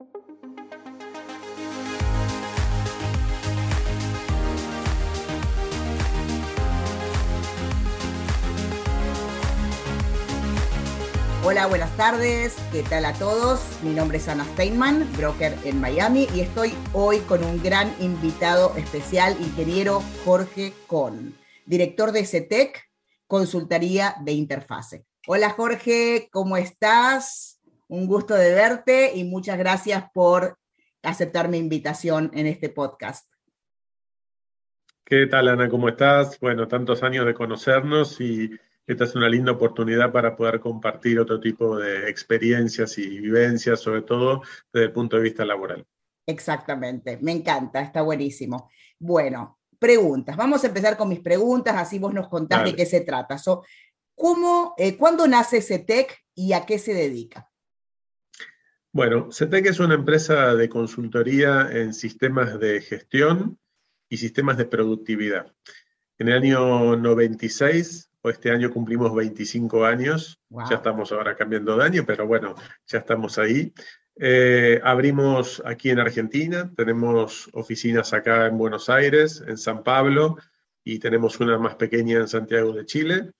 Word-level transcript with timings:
Hola, 0.00 0.08
buenas 11.66 11.94
tardes. 11.98 12.56
¿Qué 12.72 12.82
tal 12.82 13.04
a 13.04 13.12
todos? 13.12 13.60
Mi 13.82 13.90
nombre 13.90 14.16
es 14.16 14.26
Ana 14.28 14.46
Steinman, 14.54 15.06
broker 15.18 15.54
en 15.64 15.82
Miami, 15.82 16.26
y 16.34 16.40
estoy 16.40 16.72
hoy 16.94 17.18
con 17.20 17.44
un 17.44 17.62
gran 17.62 17.94
invitado 18.00 18.74
especial, 18.76 19.36
ingeniero 19.38 20.02
Jorge 20.24 20.72
Con, 20.86 21.36
director 21.66 22.12
de 22.12 22.24
CETEC, 22.24 22.88
consultoría 23.26 24.16
de 24.22 24.32
interfase. 24.32 25.04
Hola 25.26 25.50
Jorge, 25.50 26.30
¿cómo 26.32 26.56
estás? 26.56 27.59
Un 27.90 28.06
gusto 28.06 28.34
de 28.34 28.54
verte 28.54 29.16
y 29.16 29.24
muchas 29.24 29.58
gracias 29.58 30.04
por 30.14 30.56
aceptar 31.02 31.48
mi 31.48 31.58
invitación 31.58 32.30
en 32.34 32.46
este 32.46 32.68
podcast. 32.68 33.28
¿Qué 35.04 35.26
tal, 35.26 35.48
Ana? 35.48 35.68
¿Cómo 35.68 35.88
estás? 35.88 36.38
Bueno, 36.38 36.68
tantos 36.68 37.02
años 37.02 37.26
de 37.26 37.34
conocernos 37.34 38.20
y 38.20 38.48
esta 38.86 39.02
es 39.02 39.16
una 39.16 39.28
linda 39.28 39.50
oportunidad 39.50 40.12
para 40.12 40.36
poder 40.36 40.60
compartir 40.60 41.18
otro 41.18 41.40
tipo 41.40 41.76
de 41.76 42.08
experiencias 42.08 42.96
y 42.96 43.18
vivencias, 43.18 43.80
sobre 43.80 44.02
todo 44.02 44.42
desde 44.72 44.86
el 44.86 44.92
punto 44.92 45.16
de 45.16 45.22
vista 45.24 45.44
laboral. 45.44 45.84
Exactamente, 46.24 47.18
me 47.20 47.32
encanta, 47.32 47.80
está 47.80 48.02
buenísimo. 48.02 48.70
Bueno, 49.00 49.58
preguntas. 49.80 50.36
Vamos 50.36 50.62
a 50.62 50.68
empezar 50.68 50.96
con 50.96 51.08
mis 51.08 51.20
preguntas, 51.20 51.74
así 51.76 51.98
vos 51.98 52.14
nos 52.14 52.28
contás 52.28 52.62
de 52.62 52.76
qué 52.76 52.86
se 52.86 53.00
trata. 53.00 53.36
¿cómo, 54.14 54.74
eh, 54.78 54.96
¿Cuándo 54.96 55.26
nace 55.26 55.60
CETEC 55.60 56.16
y 56.36 56.52
a 56.52 56.64
qué 56.66 56.78
se 56.78 56.94
dedica? 56.94 57.49
Bueno, 58.92 59.30
CETEC 59.30 59.66
es 59.66 59.80
una 59.80 59.94
empresa 59.94 60.54
de 60.54 60.68
consultoría 60.68 61.68
en 61.70 61.94
sistemas 61.94 62.58
de 62.58 62.80
gestión 62.80 63.58
y 64.08 64.16
sistemas 64.16 64.56
de 64.56 64.64
productividad. 64.64 65.54
En 66.18 66.28
el 66.28 66.34
año 66.34 66.96
96 66.96 68.10
este 68.28 68.50
año 68.50 68.70
cumplimos 68.70 69.14
25 69.14 69.86
años, 69.86 70.40
ya 70.68 70.76
estamos 70.76 71.10
ahora 71.12 71.36
cambiando 71.36 71.76
de 71.76 71.84
año, 71.84 72.04
pero 72.06 72.26
bueno, 72.26 72.54
ya 72.86 72.98
estamos 72.98 73.38
ahí. 73.38 73.72
Eh, 74.16 74.78
abrimos 74.84 75.62
aquí 75.64 75.88
en 75.88 76.00
Argentina, 76.00 76.70
tenemos 76.76 77.48
oficinas 77.54 78.12
acá 78.12 78.46
en 78.46 78.58
Buenos 78.58 78.90
Aires, 78.90 79.42
en 79.46 79.56
San 79.56 79.82
Pablo, 79.82 80.36
y 80.84 80.98
tenemos 80.98 81.40
una 81.40 81.58
más 81.58 81.76
pequeña 81.76 82.18
en 82.18 82.28
Santiago 82.28 82.72
de 82.72 82.84
Chile. 82.84 83.30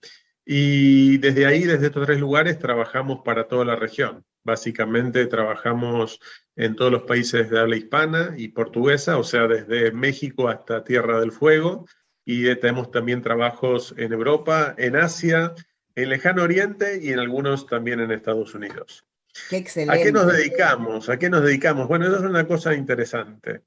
Y 0.43 1.19
desde 1.19 1.45
ahí, 1.45 1.65
desde 1.65 1.87
estos 1.87 2.07
tres 2.07 2.19
lugares, 2.19 2.57
trabajamos 2.57 3.19
para 3.23 3.47
toda 3.47 3.65
la 3.65 3.75
región. 3.75 4.25
Básicamente 4.43 5.25
trabajamos 5.27 6.19
en 6.55 6.75
todos 6.75 6.91
los 6.91 7.03
países 7.03 7.49
de 7.49 7.59
habla 7.59 7.75
hispana 7.75 8.33
y 8.37 8.49
portuguesa, 8.49 9.17
o 9.17 9.23
sea, 9.23 9.47
desde 9.47 9.91
México 9.91 10.49
hasta 10.49 10.83
Tierra 10.83 11.19
del 11.19 11.31
Fuego, 11.31 11.87
y 12.25 12.43
tenemos 12.55 12.91
también 12.91 13.21
trabajos 13.21 13.93
en 13.97 14.13
Europa, 14.13 14.75
en 14.77 14.95
Asia, 14.95 15.53
en 15.95 16.09
Lejano 16.09 16.43
Oriente 16.43 16.99
y 17.01 17.11
en 17.11 17.19
algunos 17.19 17.67
también 17.67 17.99
en 17.99 18.11
Estados 18.11 18.53
Unidos. 18.53 19.05
Qué 19.49 19.57
excelente. 19.57 19.99
¿A 19.99 20.03
qué 20.03 20.11
nos 20.11 20.27
dedicamos? 20.27 21.09
¿A 21.09 21.17
qué 21.17 21.29
nos 21.29 21.43
dedicamos? 21.43 21.87
Bueno, 21.87 22.05
eso 22.05 22.17
es 22.17 22.23
una 22.23 22.47
cosa 22.47 22.73
interesante. 22.73 23.61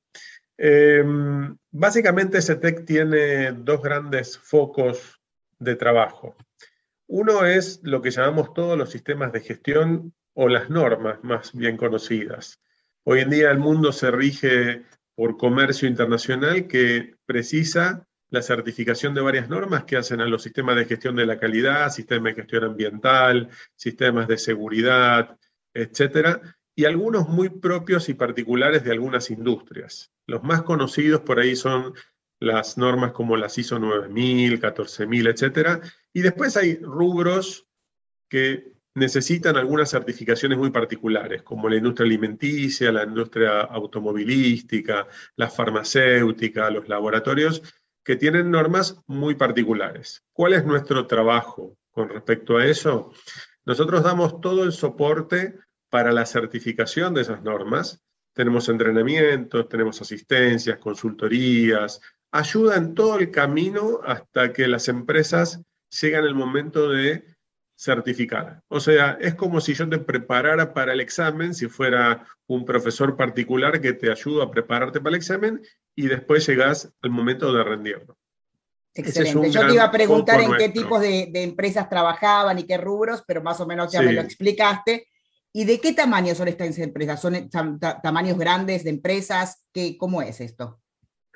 Em, 0.56 1.56
básicamente, 1.70 2.40
SETEC 2.40 2.84
tiene 2.84 3.52
dos 3.52 3.82
grandes 3.82 4.38
focos 4.38 5.20
de 5.58 5.76
trabajo. 5.76 6.36
Uno 7.06 7.44
es 7.44 7.80
lo 7.82 8.00
que 8.00 8.10
llamamos 8.10 8.54
todos 8.54 8.78
los 8.78 8.90
sistemas 8.90 9.32
de 9.32 9.40
gestión 9.40 10.14
o 10.34 10.48
las 10.48 10.68
normas 10.68 11.22
más 11.22 11.52
bien 11.52 11.76
conocidas. 11.76 12.60
Hoy 13.04 13.20
en 13.20 13.30
día 13.30 13.50
el 13.50 13.58
mundo 13.58 13.92
se 13.92 14.10
rige 14.10 14.82
por 15.14 15.36
comercio 15.36 15.88
internacional 15.88 16.66
que 16.66 17.16
precisa 17.24 18.06
la 18.30 18.42
certificación 18.42 19.14
de 19.14 19.20
varias 19.20 19.48
normas 19.48 19.84
que 19.84 19.96
hacen 19.96 20.20
a 20.20 20.26
los 20.26 20.42
sistemas 20.42 20.76
de 20.76 20.86
gestión 20.86 21.14
de 21.14 21.26
la 21.26 21.38
calidad, 21.38 21.90
sistemas 21.90 22.34
de 22.34 22.42
gestión 22.42 22.64
ambiental, 22.64 23.48
sistemas 23.76 24.26
de 24.26 24.38
seguridad, 24.38 25.38
etcétera, 25.72 26.40
y 26.74 26.84
algunos 26.84 27.28
muy 27.28 27.48
propios 27.48 28.08
y 28.08 28.14
particulares 28.14 28.82
de 28.82 28.90
algunas 28.90 29.30
industrias. 29.30 30.10
Los 30.26 30.42
más 30.42 30.62
conocidos 30.62 31.20
por 31.20 31.38
ahí 31.38 31.54
son 31.54 31.94
las 32.40 32.76
normas 32.76 33.12
como 33.12 33.36
las 33.36 33.56
ISO 33.56 33.78
9000, 33.78 34.58
14000, 34.58 35.26
etcétera, 35.28 35.80
y 36.12 36.22
después 36.22 36.56
hay 36.56 36.76
rubros 36.76 37.68
que 38.28 38.73
necesitan 38.94 39.56
algunas 39.56 39.90
certificaciones 39.90 40.56
muy 40.56 40.70
particulares, 40.70 41.42
como 41.42 41.68
la 41.68 41.76
industria 41.76 42.06
alimenticia, 42.06 42.92
la 42.92 43.04
industria 43.04 43.60
automovilística, 43.62 45.06
la 45.36 45.50
farmacéutica, 45.50 46.70
los 46.70 46.88
laboratorios, 46.88 47.62
que 48.04 48.16
tienen 48.16 48.50
normas 48.50 49.00
muy 49.06 49.34
particulares. 49.34 50.22
¿Cuál 50.32 50.52
es 50.52 50.64
nuestro 50.64 51.06
trabajo 51.06 51.76
con 51.90 52.08
respecto 52.08 52.58
a 52.58 52.66
eso? 52.66 53.12
Nosotros 53.64 54.02
damos 54.02 54.40
todo 54.40 54.62
el 54.64 54.72
soporte 54.72 55.58
para 55.88 56.12
la 56.12 56.26
certificación 56.26 57.14
de 57.14 57.22
esas 57.22 57.42
normas. 57.42 58.02
Tenemos 58.34 58.68
entrenamientos, 58.68 59.68
tenemos 59.68 60.00
asistencias, 60.02 60.78
consultorías, 60.78 62.00
ayuda 62.30 62.76
en 62.76 62.94
todo 62.94 63.18
el 63.18 63.30
camino 63.30 64.00
hasta 64.04 64.52
que 64.52 64.68
las 64.68 64.88
empresas 64.88 65.62
llegan 66.00 66.24
el 66.24 66.34
momento 66.34 66.88
de 66.90 67.33
certificar. 67.76 68.62
O 68.68 68.80
sea, 68.80 69.18
es 69.20 69.34
como 69.34 69.60
si 69.60 69.74
yo 69.74 69.88
te 69.88 69.98
preparara 69.98 70.72
para 70.72 70.92
el 70.92 71.00
examen, 71.00 71.54
si 71.54 71.66
fuera 71.66 72.26
un 72.46 72.64
profesor 72.64 73.16
particular 73.16 73.80
que 73.80 73.92
te 73.92 74.10
ayuda 74.10 74.44
a 74.44 74.50
prepararte 74.50 75.00
para 75.00 75.10
el 75.10 75.16
examen 75.16 75.60
y 75.94 76.06
después 76.06 76.46
llegas 76.46 76.92
al 77.02 77.10
momento 77.10 77.52
de 77.52 77.64
rendirlo. 77.64 78.16
Excelente. 78.94 79.50
Yo 79.50 79.66
te 79.66 79.74
iba 79.74 79.84
a 79.84 79.90
preguntar 79.90 80.40
en 80.40 80.52
qué 80.56 80.68
tipos 80.68 81.00
de, 81.00 81.30
empresas 81.34 81.88
trabajaban 81.88 82.58
y 82.58 82.64
qué 82.64 82.78
rubros, 82.78 83.24
pero 83.26 83.42
más 83.42 83.60
o 83.60 83.66
menos 83.66 83.92
ya 83.92 84.00
me 84.02 84.12
lo 84.12 84.20
explicaste. 84.20 85.08
¿Y 85.52 85.64
de 85.64 85.80
qué 85.80 85.92
tamaño 85.92 86.34
son 86.34 86.48
estas 86.48 86.78
empresas? 86.78 87.20
¿Son 87.20 87.50
tamaños 87.50 88.38
grandes 88.38 88.84
de 88.84 88.90
empresas? 88.90 89.64
¿Qué, 89.72 89.96
¿Cómo 89.98 90.22
es 90.22 90.40
esto? 90.40 90.80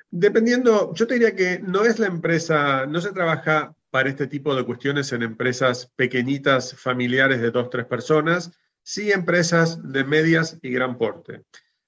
Dependiendo, 0.09 0.93
yo 0.93 1.05
te 1.05 1.15
diría 1.15 1.35
que 1.35 1.59
no 1.59 1.85
es 1.85 1.99
la 1.99 2.07
empresa, 2.07 2.85
no 2.85 2.99
se 2.99 3.11
trabaja 3.11 3.75
para 3.91 4.09
este 4.09 4.27
tipo 4.27 4.55
de 4.55 4.63
cuestiones 4.63 5.11
en 5.11 5.23
empresas 5.23 5.91
pequeñitas, 5.95 6.75
familiares 6.75 7.41
de 7.41 7.51
dos, 7.51 7.69
tres 7.69 7.85
personas, 7.85 8.51
sí 8.83 9.11
empresas 9.11 9.91
de 9.91 10.03
medias 10.03 10.57
y 10.61 10.71
gran 10.71 10.97
porte. 10.97 11.43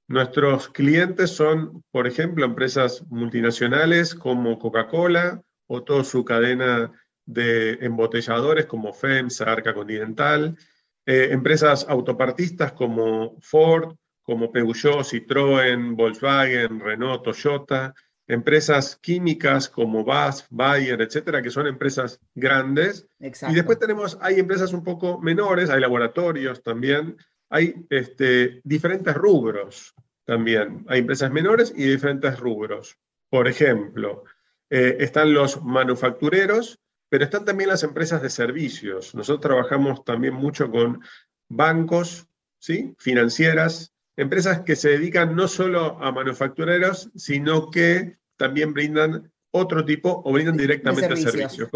Nuestros 0.08 0.68
clientes 0.70 1.32
son, 1.32 1.84
por 1.92 2.06
ejemplo, 2.06 2.46
empresas 2.46 3.04
multinacionales 3.10 4.14
como 4.14 4.60
Coca-Cola 4.60 5.42
o 5.68 5.84
toda 5.84 6.04
su 6.04 6.26
cadena 6.26 6.92
de 7.26 7.74
embotelladores 7.82 8.66
como 8.66 8.94
FEMSA, 8.94 9.46
Arca 9.46 9.74
Continental, 9.74 10.58
eh, 11.06 11.30
empresas 11.32 11.86
autopartistas 11.88 12.74
como 12.74 13.40
Ford, 13.42 13.96
como 14.22 14.52
Peugeot, 14.52 15.04
Citroën, 15.04 15.96
Volkswagen, 15.96 16.80
Renault, 16.80 17.24
Toyota, 17.24 17.94
empresas 18.32 18.96
químicas 18.96 19.68
como 19.68 20.06
BASF, 20.06 20.48
Bayer, 20.50 21.02
etcétera, 21.02 21.42
que 21.42 21.50
son 21.50 21.68
empresas 21.68 22.20
grandes. 22.34 23.06
Y 23.20 23.54
después 23.54 23.78
tenemos, 23.78 24.18
hay 24.22 24.40
empresas 24.40 24.72
un 24.72 24.84
poco 24.84 25.20
menores, 25.20 25.70
hay 25.70 25.82
laboratorios 25.82 26.64
también, 26.64 27.18
hay 27.50 27.86
este, 27.90 28.62
diferentes 28.64 29.14
rubros 29.16 29.94
también. 30.24 30.86
Hay 30.88 31.00
empresas 31.00 31.30
menores 31.30 31.74
y 31.76 31.84
diferentes 31.84 32.40
rubros. 32.40 32.98
Por 33.30 33.50
ejemplo, 33.50 34.24
eh, 34.70 34.96
están 35.00 35.34
los 35.34 35.62
manufactureros, 35.62 36.80
pero 37.10 37.26
están 37.26 37.44
también 37.44 37.70
las 37.70 37.84
empresas 37.84 38.22
de 38.22 38.30
servicios. 38.30 39.14
Nosotros 39.14 39.42
trabajamos 39.42 40.06
también 40.06 40.36
mucho 40.36 40.72
con 40.72 41.02
bancos, 41.50 42.28
¿sí? 42.60 42.96
financieras, 42.98 43.94
empresas 44.16 44.62
que 44.62 44.78
se 44.78 44.90
dedican 44.90 45.36
no 45.36 45.50
solo 45.50 46.02
a 46.02 46.14
manufactureros, 46.14 47.10
sino 47.16 47.70
que 47.70 48.21
también 48.42 48.74
brindan 48.74 49.32
otro 49.52 49.86
tipo 49.86 50.24
o 50.26 50.34
brindan 50.34 50.58
directamente 50.58 51.16
servicios. 51.16 51.70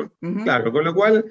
Claro, 0.43 0.71
con 0.71 0.83
lo 0.83 0.95
cual 0.95 1.23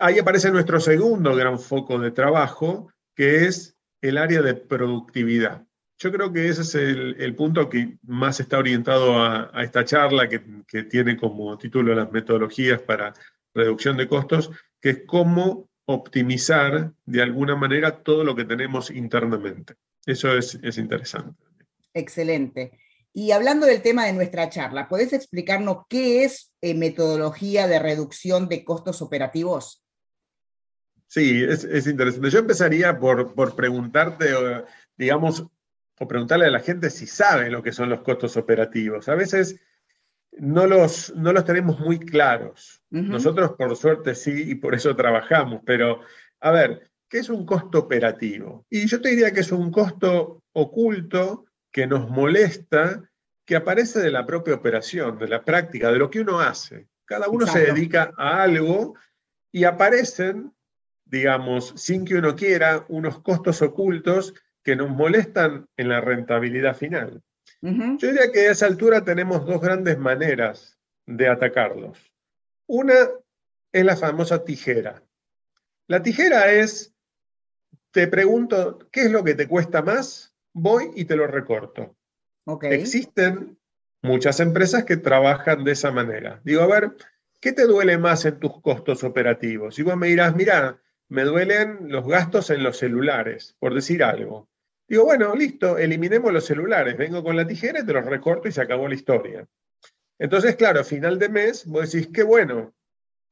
ahí 0.00 0.18
aparece 0.18 0.50
nuestro 0.50 0.80
segundo 0.80 1.36
gran 1.36 1.60
foco 1.60 1.96
de 2.00 2.10
trabajo, 2.10 2.92
que 3.14 3.46
es 3.46 3.76
el 4.00 4.18
área 4.18 4.42
de 4.42 4.54
productividad. 4.54 5.64
Yo 5.98 6.10
creo 6.10 6.32
que 6.32 6.48
ese 6.48 6.62
es 6.62 6.74
el, 6.74 7.34
punto 7.36 7.68
que 7.68 7.96
más 8.02 8.40
está 8.40 8.58
orientado 8.58 9.22
a, 9.22 9.52
esta 9.62 9.84
charla, 9.84 10.28
que, 10.28 10.42
que, 10.66 10.82
tiene 10.82 11.16
como 11.16 11.56
título 11.56 11.94
las 11.94 12.10
metodologías 12.10 12.82
para 12.82 13.14
reducción 13.54 13.96
de 13.96 14.08
costos, 14.08 14.50
que 14.80 14.90
es 14.90 15.02
cómo 15.06 15.70
optimizar 15.84 16.92
de 17.04 17.22
alguna 17.22 17.54
manera 17.54 18.02
todo 18.02 18.24
lo 18.24 18.34
que 18.34 18.44
tenemos 18.44 18.90
internamente. 18.90 19.74
Eso 20.04 20.36
es, 20.36 20.58
es 20.60 20.78
interesante. 20.78 21.44
Excelente. 21.94 22.72
Y 23.14 23.32
hablando 23.32 23.66
del 23.66 23.82
tema 23.82 24.06
de 24.06 24.14
nuestra 24.14 24.48
charla, 24.48 24.88
¿podés 24.88 25.12
explicarnos 25.12 25.84
qué 25.88 26.24
es 26.24 26.52
eh, 26.62 26.74
metodología 26.74 27.66
de 27.68 27.78
reducción 27.78 28.48
de 28.48 28.64
costos 28.64 29.02
operativos? 29.02 29.82
Sí, 31.08 31.44
es, 31.44 31.86
interesante. 31.86 32.30
Yo 32.30 32.38
empezaría 32.38 32.98
por, 32.98 33.54
preguntarte, 33.54 34.28
digamos, 34.96 35.46
o 35.98 36.08
preguntarle 36.08 36.46
a 36.46 36.50
la 36.50 36.60
gente 36.60 36.88
si 36.88 37.06
sabe 37.06 37.50
lo 37.50 37.62
que 37.62 37.72
son 37.72 37.90
los 37.90 38.00
costos 38.00 38.38
operativos. 38.38 39.10
A 39.10 39.14
veces 39.14 39.60
no 40.38 40.66
los, 40.66 41.14
no 41.14 41.34
los 41.34 41.44
tenemos 41.44 41.78
muy 41.80 41.98
claros. 41.98 42.82
Nosotros, 42.88 43.52
por 43.58 43.76
suerte, 43.76 44.14
sí, 44.14 44.52
y 44.52 44.54
por 44.54 44.74
eso 44.74 44.96
trabajamos, 44.96 45.60
pero 45.66 46.00
a 46.40 46.50
ver, 46.50 46.90
¿qué 47.10 47.18
es 47.18 47.28
un 47.28 47.44
costo 47.44 47.80
operativo? 47.80 48.64
Y 48.70 48.86
yo 48.86 48.98
te 49.02 49.10
diría 49.10 49.32
que 49.32 49.40
es 49.40 49.52
un 49.52 49.70
costo 49.70 50.42
oculto 50.54 51.44
que 51.72 51.86
nos 51.86 52.08
molesta, 52.08 53.10
que 53.44 53.56
aparece 53.56 54.00
de 54.00 54.10
la 54.10 54.26
propia 54.26 54.54
operación, 54.54 55.18
de 55.18 55.28
la 55.28 55.44
práctica, 55.44 55.90
de 55.90 55.98
lo 55.98 56.10
que 56.10 56.20
uno 56.20 56.40
hace. 56.40 56.86
Cada 57.04 57.28
uno 57.28 57.46
se 57.46 57.60
dedica 57.60 58.12
a 58.16 58.42
algo 58.42 58.94
y 59.50 59.64
aparecen, 59.64 60.52
digamos, 61.04 61.72
sin 61.76 62.04
que 62.04 62.14
uno 62.14 62.36
quiera, 62.36 62.84
unos 62.88 63.20
costos 63.20 63.60
ocultos 63.62 64.34
que 64.62 64.76
nos 64.76 64.90
molestan 64.90 65.66
en 65.76 65.88
la 65.88 66.00
rentabilidad 66.00 66.76
final. 66.76 67.22
Yo 67.60 68.08
diría 68.08 68.30
que 68.32 68.48
a 68.48 68.52
esa 68.52 68.66
altura 68.66 69.04
tenemos 69.04 69.46
dos 69.46 69.60
grandes 69.60 69.98
maneras 69.98 70.78
de 71.06 71.28
atacarlos. 71.28 72.12
Una 72.66 72.94
es 73.72 73.84
la 73.84 73.96
famosa 73.96 74.44
tijera. 74.44 75.02
La 75.86 76.02
tijera 76.02 76.52
es, 76.52 76.94
te 77.90 78.06
pregunto, 78.08 78.78
¿qué 78.90 79.02
es 79.02 79.10
lo 79.10 79.22
que 79.22 79.34
te 79.34 79.46
cuesta 79.46 79.82
más? 79.82 80.31
Voy 80.52 80.90
y 80.94 81.04
te 81.04 81.16
lo 81.16 81.26
recorto. 81.26 81.96
Existen 82.62 83.56
muchas 84.02 84.40
empresas 84.40 84.84
que 84.84 84.96
trabajan 84.96 85.64
de 85.64 85.72
esa 85.72 85.90
manera. 85.90 86.40
Digo, 86.44 86.62
a 86.62 86.66
ver, 86.66 86.92
¿qué 87.40 87.52
te 87.52 87.66
duele 87.66 87.98
más 87.98 88.24
en 88.24 88.38
tus 88.38 88.60
costos 88.60 89.04
operativos? 89.04 89.78
Y 89.78 89.82
vos 89.82 89.96
me 89.96 90.08
dirás, 90.08 90.34
mira, 90.34 90.78
me 91.08 91.22
duelen 91.22 91.90
los 91.90 92.06
gastos 92.06 92.50
en 92.50 92.62
los 92.62 92.78
celulares, 92.78 93.54
por 93.58 93.74
decir 93.74 94.02
algo. 94.02 94.48
Digo, 94.88 95.04
bueno, 95.04 95.34
listo, 95.34 95.78
eliminemos 95.78 96.32
los 96.32 96.44
celulares, 96.44 96.96
vengo 96.96 97.22
con 97.22 97.36
la 97.36 97.46
tijera 97.46 97.80
y 97.80 97.86
te 97.86 97.92
los 97.92 98.04
recorto 98.04 98.48
y 98.48 98.52
se 98.52 98.60
acabó 98.60 98.88
la 98.88 98.94
historia. 98.94 99.46
Entonces, 100.18 100.56
claro, 100.56 100.80
a 100.80 100.84
final 100.84 101.18
de 101.18 101.28
mes 101.28 101.64
vos 101.66 101.90
decís, 101.90 102.10
qué 102.12 102.22
bueno, 102.22 102.74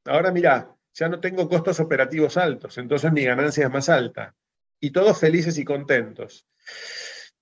ahora 0.05 0.31
mira, 0.31 0.75
ya 0.93 1.09
no 1.09 1.19
tengo 1.19 1.47
costos 1.47 1.79
operativos 1.79 2.37
altos, 2.37 2.77
entonces 2.77 3.11
mi 3.11 3.23
ganancia 3.23 3.65
es 3.65 3.71
más 3.71 3.89
alta. 3.89 4.35
Y 4.79 4.91
todos 4.91 5.19
felices 5.19 5.57
y 5.57 5.63
contentos. 5.63 6.47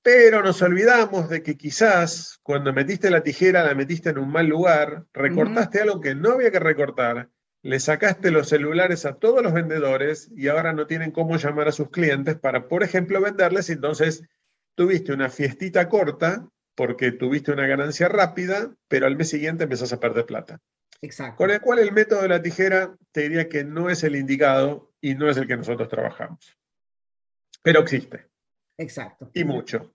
Pero 0.01 0.41
nos 0.41 0.61
olvidamos 0.61 1.29
de 1.29 1.43
que 1.43 1.57
quizás 1.57 2.39
cuando 2.41 2.73
metiste 2.73 3.09
la 3.09 3.21
tijera 3.21 3.63
la 3.63 3.75
metiste 3.75 4.09
en 4.09 4.17
un 4.17 4.31
mal 4.31 4.47
lugar, 4.47 5.05
recortaste 5.13 5.81
algo 5.81 5.99
que 5.99 6.15
no 6.15 6.31
había 6.31 6.51
que 6.51 6.59
recortar 6.59 7.29
le 7.61 7.79
sacaste 7.79 8.31
los 8.31 8.47
celulares 8.49 9.05
a 9.05 9.15
todos 9.15 9.43
los 9.43 9.53
vendedores 9.53 10.31
y 10.35 10.47
ahora 10.47 10.73
no 10.73 10.87
tienen 10.87 11.11
cómo 11.11 11.37
llamar 11.37 11.67
a 11.67 11.73
sus 11.73 11.89
clientes 11.89 12.37
para, 12.37 12.67
por 12.67 12.83
ejemplo, 12.83 13.19
venderles. 13.21 13.69
Entonces, 13.69 14.23
tuviste 14.75 15.11
una 15.11 15.29
fiestita 15.29 15.89
corta 15.89 16.47
porque 16.75 17.11
tuviste 17.11 17.51
una 17.51 17.67
ganancia 17.67 18.07
rápida, 18.07 18.73
pero 18.87 19.07
al 19.07 19.17
mes 19.17 19.29
siguiente 19.29 19.65
empezás 19.65 19.91
a 19.91 19.99
perder 19.99 20.25
plata. 20.25 20.61
Exacto. 21.01 21.35
Con 21.35 21.51
el 21.51 21.59
cual 21.59 21.79
el 21.79 21.91
método 21.91 22.21
de 22.21 22.29
la 22.29 22.41
tijera 22.41 22.95
te 23.11 23.21
diría 23.21 23.49
que 23.49 23.65
no 23.65 23.89
es 23.89 24.03
el 24.03 24.15
indicado 24.15 24.93
y 25.01 25.15
no 25.15 25.29
es 25.29 25.35
el 25.35 25.47
que 25.47 25.57
nosotros 25.57 25.89
trabajamos. 25.89 26.57
Pero 27.61 27.81
existe. 27.81 28.28
Exacto. 28.79 29.29
Y 29.35 29.43
mucho. 29.43 29.93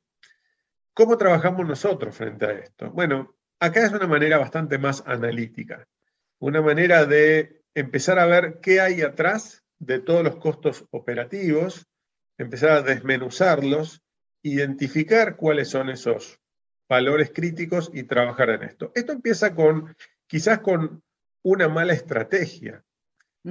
¿Cómo 0.93 1.19
trabajamos 1.19 1.67
nosotros 1.67 2.17
frente 2.17 2.47
a 2.47 2.53
esto? 2.53 2.91
Bueno, 2.93 3.35
acá 3.59 3.85
es 3.85 3.93
una 3.93 4.07
manera 4.07 4.39
bastante 4.39 4.79
más 4.79 5.03
analítica 5.07 5.89
una 6.45 6.61
manera 6.61 7.07
de 7.07 7.63
empezar 7.75 8.19
a 8.19 8.27
ver 8.27 8.59
qué 8.61 8.79
hay 8.79 9.01
atrás 9.01 9.65
de 9.79 9.99
todos 9.99 10.23
los 10.23 10.37
costos 10.37 10.85
operativos, 10.91 11.87
empezar 12.37 12.71
a 12.71 12.83
desmenuzarlos, 12.83 14.03
identificar 14.43 15.37
cuáles 15.37 15.69
son 15.69 15.89
esos 15.89 16.39
valores 16.87 17.31
críticos 17.35 17.91
y 17.95 18.03
trabajar 18.03 18.51
en 18.51 18.65
esto. 18.65 18.93
Esto 18.95 19.13
empieza 19.13 19.55
con, 19.55 19.97
quizás 20.27 20.59
con 20.59 21.03
una 21.43 21.69
mala 21.69 21.95
estrategia, 21.95 22.85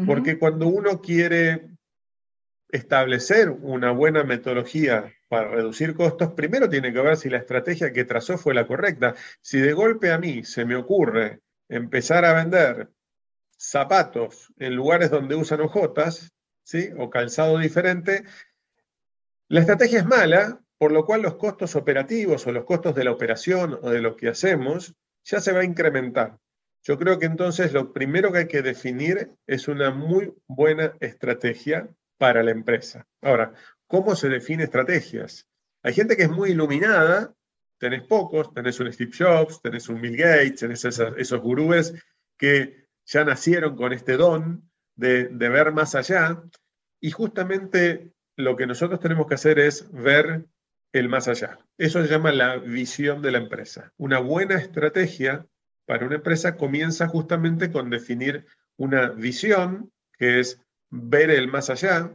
porque 0.05 0.37
cuando 0.37 0.67
uno 0.67 1.01
quiere 1.01 1.69
establecer 2.73 3.51
una 3.51 3.91
buena 3.91 4.23
metodología 4.23 5.13
para 5.29 5.49
reducir 5.49 5.93
costos, 5.93 6.33
primero 6.33 6.67
tiene 6.67 6.91
que 6.91 7.01
ver 7.01 7.17
si 7.17 7.29
la 7.29 7.37
estrategia 7.37 7.93
que 7.93 8.03
trazó 8.03 8.35
fue 8.35 8.55
la 8.55 8.65
correcta. 8.65 9.13
Si 9.41 9.59
de 9.59 9.73
golpe 9.73 10.11
a 10.11 10.17
mí 10.17 10.43
se 10.43 10.65
me 10.65 10.75
ocurre 10.75 11.41
empezar 11.69 12.25
a 12.25 12.33
vender 12.33 12.89
zapatos 13.55 14.51
en 14.57 14.75
lugares 14.75 15.11
donde 15.11 15.35
usan 15.35 15.61
ojotas, 15.61 16.33
¿sí? 16.63 16.89
o 16.97 17.11
calzado 17.11 17.59
diferente, 17.59 18.23
la 19.49 19.59
estrategia 19.59 19.99
es 19.99 20.05
mala, 20.05 20.59
por 20.79 20.91
lo 20.91 21.05
cual 21.05 21.21
los 21.21 21.35
costos 21.35 21.75
operativos 21.75 22.47
o 22.47 22.51
los 22.51 22.65
costos 22.65 22.95
de 22.95 23.03
la 23.03 23.11
operación 23.11 23.77
o 23.83 23.91
de 23.91 24.01
lo 24.01 24.15
que 24.15 24.29
hacemos 24.29 24.95
ya 25.23 25.39
se 25.39 25.51
va 25.51 25.59
a 25.59 25.65
incrementar. 25.65 26.39
Yo 26.81 26.97
creo 26.97 27.19
que 27.19 27.27
entonces 27.27 27.71
lo 27.71 27.93
primero 27.93 28.31
que 28.31 28.39
hay 28.39 28.47
que 28.47 28.63
definir 28.63 29.31
es 29.45 29.67
una 29.67 29.91
muy 29.91 30.33
buena 30.47 30.93
estrategia 30.99 31.87
para 32.23 32.41
la 32.41 32.51
empresa. 32.51 33.05
Ahora, 33.21 33.51
¿cómo 33.85 34.15
se 34.15 34.29
define 34.29 34.63
estrategias? 34.63 35.45
Hay 35.81 35.91
gente 35.91 36.15
que 36.15 36.23
es 36.23 36.29
muy 36.29 36.51
iluminada 36.51 37.35
tenés 37.77 38.03
pocos, 38.03 38.53
tenés 38.53 38.79
un 38.79 38.93
Steve 38.93 39.11
Jobs, 39.11 39.61
tenés 39.61 39.89
un 39.89 39.99
Bill 39.99 40.15
Gates, 40.15 40.61
tenés 40.61 40.85
esos, 40.85 41.41
gurúes 41.41 41.93
que 42.37 42.87
ya 43.03 43.25
nacieron 43.25 43.75
con 43.75 43.91
este 43.91 44.15
don 44.15 44.71
de, 44.95 45.25
de 45.25 45.49
ver 45.49 45.73
más 45.73 45.95
allá. 45.95 46.41
Y 47.01 47.11
justamente 47.11 48.13
lo 48.37 48.55
que 48.55 48.67
nosotros 48.67 49.01
tenemos 49.01 49.27
que 49.27 49.35
hacer 49.35 49.59
es 49.59 49.91
ver 49.91 50.45
el 50.93 51.09
más 51.09 51.27
allá. 51.27 51.59
Eso 51.77 52.01
se 52.01 52.07
llama 52.07 52.31
la 52.31 52.55
visión 52.55 53.21
de 53.21 53.31
la 53.31 53.39
empresa. 53.39 53.91
Una 53.97 54.19
buena 54.19 54.55
estrategia 54.55 55.45
para 55.85 56.05
una 56.05 56.15
empresa 56.15 56.55
comienza 56.55 57.09
justamente 57.09 57.69
con 57.69 57.89
definir 57.89 58.45
una 58.77 59.09
visión, 59.09 59.91
que 60.17 60.39
es 60.39 60.62
ver 60.95 61.31
el 61.31 61.47
más 61.47 61.71
allá, 61.71 62.13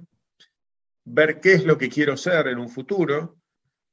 ver 1.05 1.41
qué 1.41 1.55
es 1.55 1.65
lo 1.65 1.77
que 1.77 1.89
quiero 1.89 2.17
ser 2.17 2.47
en 2.47 2.59
un 2.59 2.69
futuro, 2.69 3.37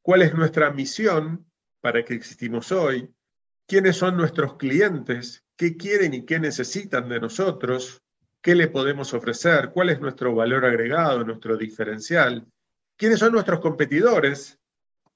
cuál 0.04 0.22
es 0.22 0.36
nuestra 0.36 0.70
misión, 0.70 1.44
para 1.82 2.06
qué 2.06 2.14
existimos 2.14 2.72
hoy, 2.72 3.12
quiénes 3.66 3.98
son 3.98 4.16
nuestros 4.16 4.58
clientes, 4.58 5.44
qué 5.56 5.76
quieren 5.76 6.14
y 6.14 6.24
qué 6.24 6.40
necesitan 6.40 7.10
de 7.10 7.20
nosotros, 7.20 8.04
qué 8.44 8.54
le 8.54 8.68
podemos 8.68 9.12
ofrecer, 9.16 9.72
cuál 9.72 9.90
es 9.90 10.00
nuestro 10.00 10.36
valor 10.36 10.66
agregado, 10.66 11.24
nuestro 11.24 11.58
diferencial, 11.58 12.46
quiénes 12.96 13.18
son 13.18 13.32
nuestros 13.32 13.62
competidores, 13.62 14.60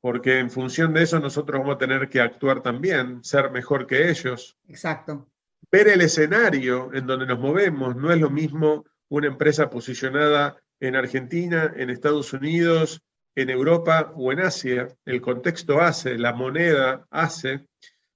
porque 0.01 0.39
en 0.39 0.49
función 0.49 0.95
de 0.95 1.03
eso 1.03 1.19
nosotros 1.19 1.59
vamos 1.59 1.75
a 1.75 1.79
tener 1.79 2.09
que 2.09 2.21
actuar 2.21 2.63
también, 2.63 3.23
ser 3.23 3.51
mejor 3.51 3.85
que 3.85 4.09
ellos. 4.09 4.57
Exacto. 4.67 5.29
Ver 5.71 5.89
el 5.89 6.01
escenario 6.01 6.89
en 6.91 7.05
donde 7.05 7.27
nos 7.27 7.37
movemos, 7.37 7.95
no 7.95 8.11
es 8.11 8.19
lo 8.19 8.31
mismo 8.31 8.85
una 9.09 9.27
empresa 9.27 9.69
posicionada 9.69 10.57
en 10.79 10.95
Argentina, 10.95 11.73
en 11.75 11.89
Estados 11.89 12.31
Unidos, 12.33 13.01
en 13.35 13.49
Europa 13.49 14.11
o 14.15 14.31
en 14.31 14.39
Asia, 14.39 14.87
el 15.05 15.21
contexto 15.21 15.81
hace, 15.81 16.17
la 16.17 16.33
moneda 16.33 17.05
hace, 17.09 17.65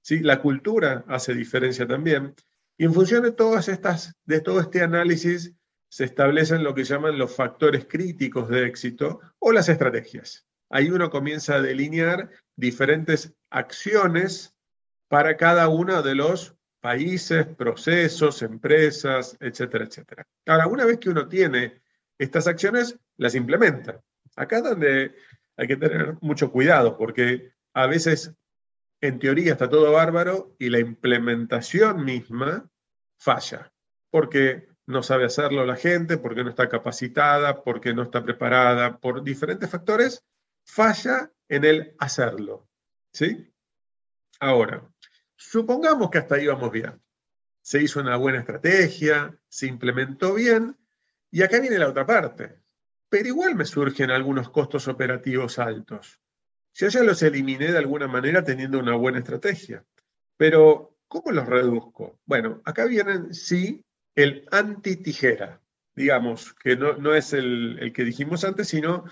¿sí? 0.02 0.20
la 0.20 0.42
cultura 0.42 1.04
hace 1.08 1.34
diferencia 1.34 1.88
también. 1.88 2.34
Y 2.78 2.86
en 2.86 2.94
función 2.94 3.24
de 3.24 3.32
todas 3.32 3.68
estas, 3.68 4.14
de 4.26 4.42
todo 4.42 4.60
este 4.60 4.82
análisis, 4.82 5.54
se 5.90 6.06
establecen 6.06 6.64
lo 6.64 6.74
que 6.74 6.84
llaman 6.84 7.20
los 7.20 7.36
factores 7.36 7.86
críticos 7.86 8.50
de 8.50 8.66
éxito 8.66 9.20
o 9.40 9.52
las 9.52 9.70
estrategias. 9.70 10.46
Ahí 10.70 10.90
uno 10.90 11.12
comienza 11.12 11.56
a 11.56 11.62
delinear 11.62 12.32
diferentes 12.56 13.34
acciones 13.52 14.56
para 15.08 15.38
cada 15.38 15.70
uno 15.70 16.02
de 16.02 16.16
los 16.16 16.56
países, 16.84 17.46
procesos, 17.46 18.42
empresas, 18.42 19.38
etcétera, 19.40 19.86
etcétera. 19.86 20.28
Ahora, 20.46 20.68
una 20.68 20.84
vez 20.84 21.00
que 21.00 21.10
uno 21.10 21.30
tiene 21.30 21.82
estas 22.18 22.46
acciones, 22.46 23.00
las 23.16 23.36
implementa. 23.36 24.02
Acá 24.36 24.58
es 24.58 24.63
donde 24.66 25.16
hay 25.56 25.68
que 25.68 25.78
tener 25.78 26.18
mucho 26.20 26.52
cuidado, 26.52 26.98
porque 26.98 27.54
a 27.74 27.88
veces 27.88 28.34
en 29.00 29.18
teoría 29.18 29.54
está 29.54 29.70
todo 29.70 29.94
bárbaro 29.94 30.58
y 30.60 30.70
la 30.70 30.80
implementación 30.80 32.04
misma 32.04 32.70
falla, 33.16 33.72
porque 34.10 34.68
no 34.86 35.04
sabe 35.04 35.24
hacerlo 35.24 35.66
la 35.66 35.78
gente, 35.78 36.18
porque 36.18 36.44
no 36.44 36.50
está 36.50 36.68
capacitada, 36.68 37.63
porque 37.63 37.94
no 37.94 38.04
está 38.04 38.25
preparada, 38.25 38.98
por 38.98 39.24
diferentes 39.24 39.70
factores, 39.70 40.25
falla 40.66 41.32
en 41.48 41.63
el 41.63 41.96
hacerlo. 41.98 42.68
¿Sí? 43.13 43.50
Ahora, 44.42 44.93
supongamos 45.50 46.10
que 46.10 46.20
hasta 46.20 46.36
ahí 46.36 46.48
vamos 46.48 46.72
bien. 46.72 47.02
Se 47.62 47.82
hizo 47.82 48.00
una 48.00 48.18
buena 48.18 48.40
estrategia, 48.40 49.38
se 49.48 49.68
implementó 49.68 50.34
bien, 50.34 50.78
y 51.32 51.42
acá 51.44 51.60
viene 51.60 51.80
la 51.80 51.90
otra 51.90 52.06
parte 52.06 52.64
pero 53.14 53.28
igual 53.28 53.54
me 53.54 53.66
surgen 53.66 54.10
algunos 54.10 54.50
costos 54.50 54.88
operativos 54.88 55.60
altos. 55.60 56.20
Yo 56.74 56.88
ya 56.88 57.04
los 57.04 57.22
eliminé 57.22 57.72
de 57.72 57.78
alguna 57.78 58.08
manera 58.08 58.44
teniendo 58.44 58.80
una 58.80 58.96
buena 58.96 59.20
estrategia. 59.20 59.86
Pero, 60.36 60.98
¿cómo 61.08 61.32
los 61.32 61.46
reduzco? 61.46 62.20
Bueno, 62.26 62.64
acá 62.66 62.86
vienen, 62.86 63.32
sí, 63.32 63.86
el 64.16 64.48
anti-tijera, 64.50 65.62
digamos, 65.96 66.56
que 66.56 66.76
no, 66.76 66.94
no 66.94 67.14
es 67.14 67.34
el, 67.34 67.78
el 67.82 67.94
que 67.94 68.04
dijimos 68.04 68.44
antes, 68.46 68.70
sino 68.70 69.04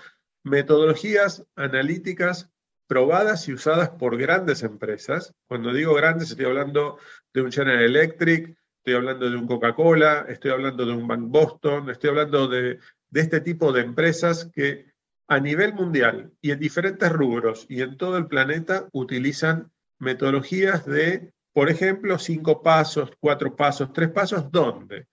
metodologías 0.42 1.46
analíticas 1.54 2.50
probadas 2.92 3.48
y 3.48 3.54
usadas 3.54 3.88
por 3.88 4.18
grandes 4.18 4.62
empresas. 4.62 5.32
Cuando 5.48 5.72
digo 5.72 5.94
grandes, 5.94 6.30
estoy 6.30 6.44
hablando 6.44 6.98
de 7.32 7.40
un 7.40 7.50
General 7.50 7.82
Electric, 7.82 8.54
estoy 8.76 8.92
hablando 8.92 9.30
de 9.30 9.34
un 9.34 9.46
Coca-Cola, 9.46 10.26
estoy 10.28 10.50
hablando 10.50 10.84
de 10.84 10.92
un 10.92 11.08
Bank 11.08 11.30
Boston, 11.30 11.88
estoy 11.88 12.10
hablando 12.10 12.48
de, 12.48 12.80
de 13.08 13.20
este 13.22 13.40
tipo 13.40 13.72
de 13.72 13.80
empresas 13.80 14.50
que 14.54 14.92
a 15.26 15.40
nivel 15.40 15.72
mundial 15.72 16.32
y 16.42 16.50
en 16.50 16.58
diferentes 16.58 17.10
rubros 17.10 17.64
y 17.66 17.80
en 17.80 17.96
todo 17.96 18.18
el 18.18 18.26
planeta 18.26 18.86
utilizan 18.92 19.72
metodologías 19.98 20.84
de, 20.84 21.32
por 21.54 21.70
ejemplo, 21.70 22.18
cinco 22.18 22.60
pasos, 22.60 23.10
cuatro 23.18 23.56
pasos, 23.56 23.90
tres 23.94 24.10
pasos, 24.10 24.52
¿dónde? 24.52 25.06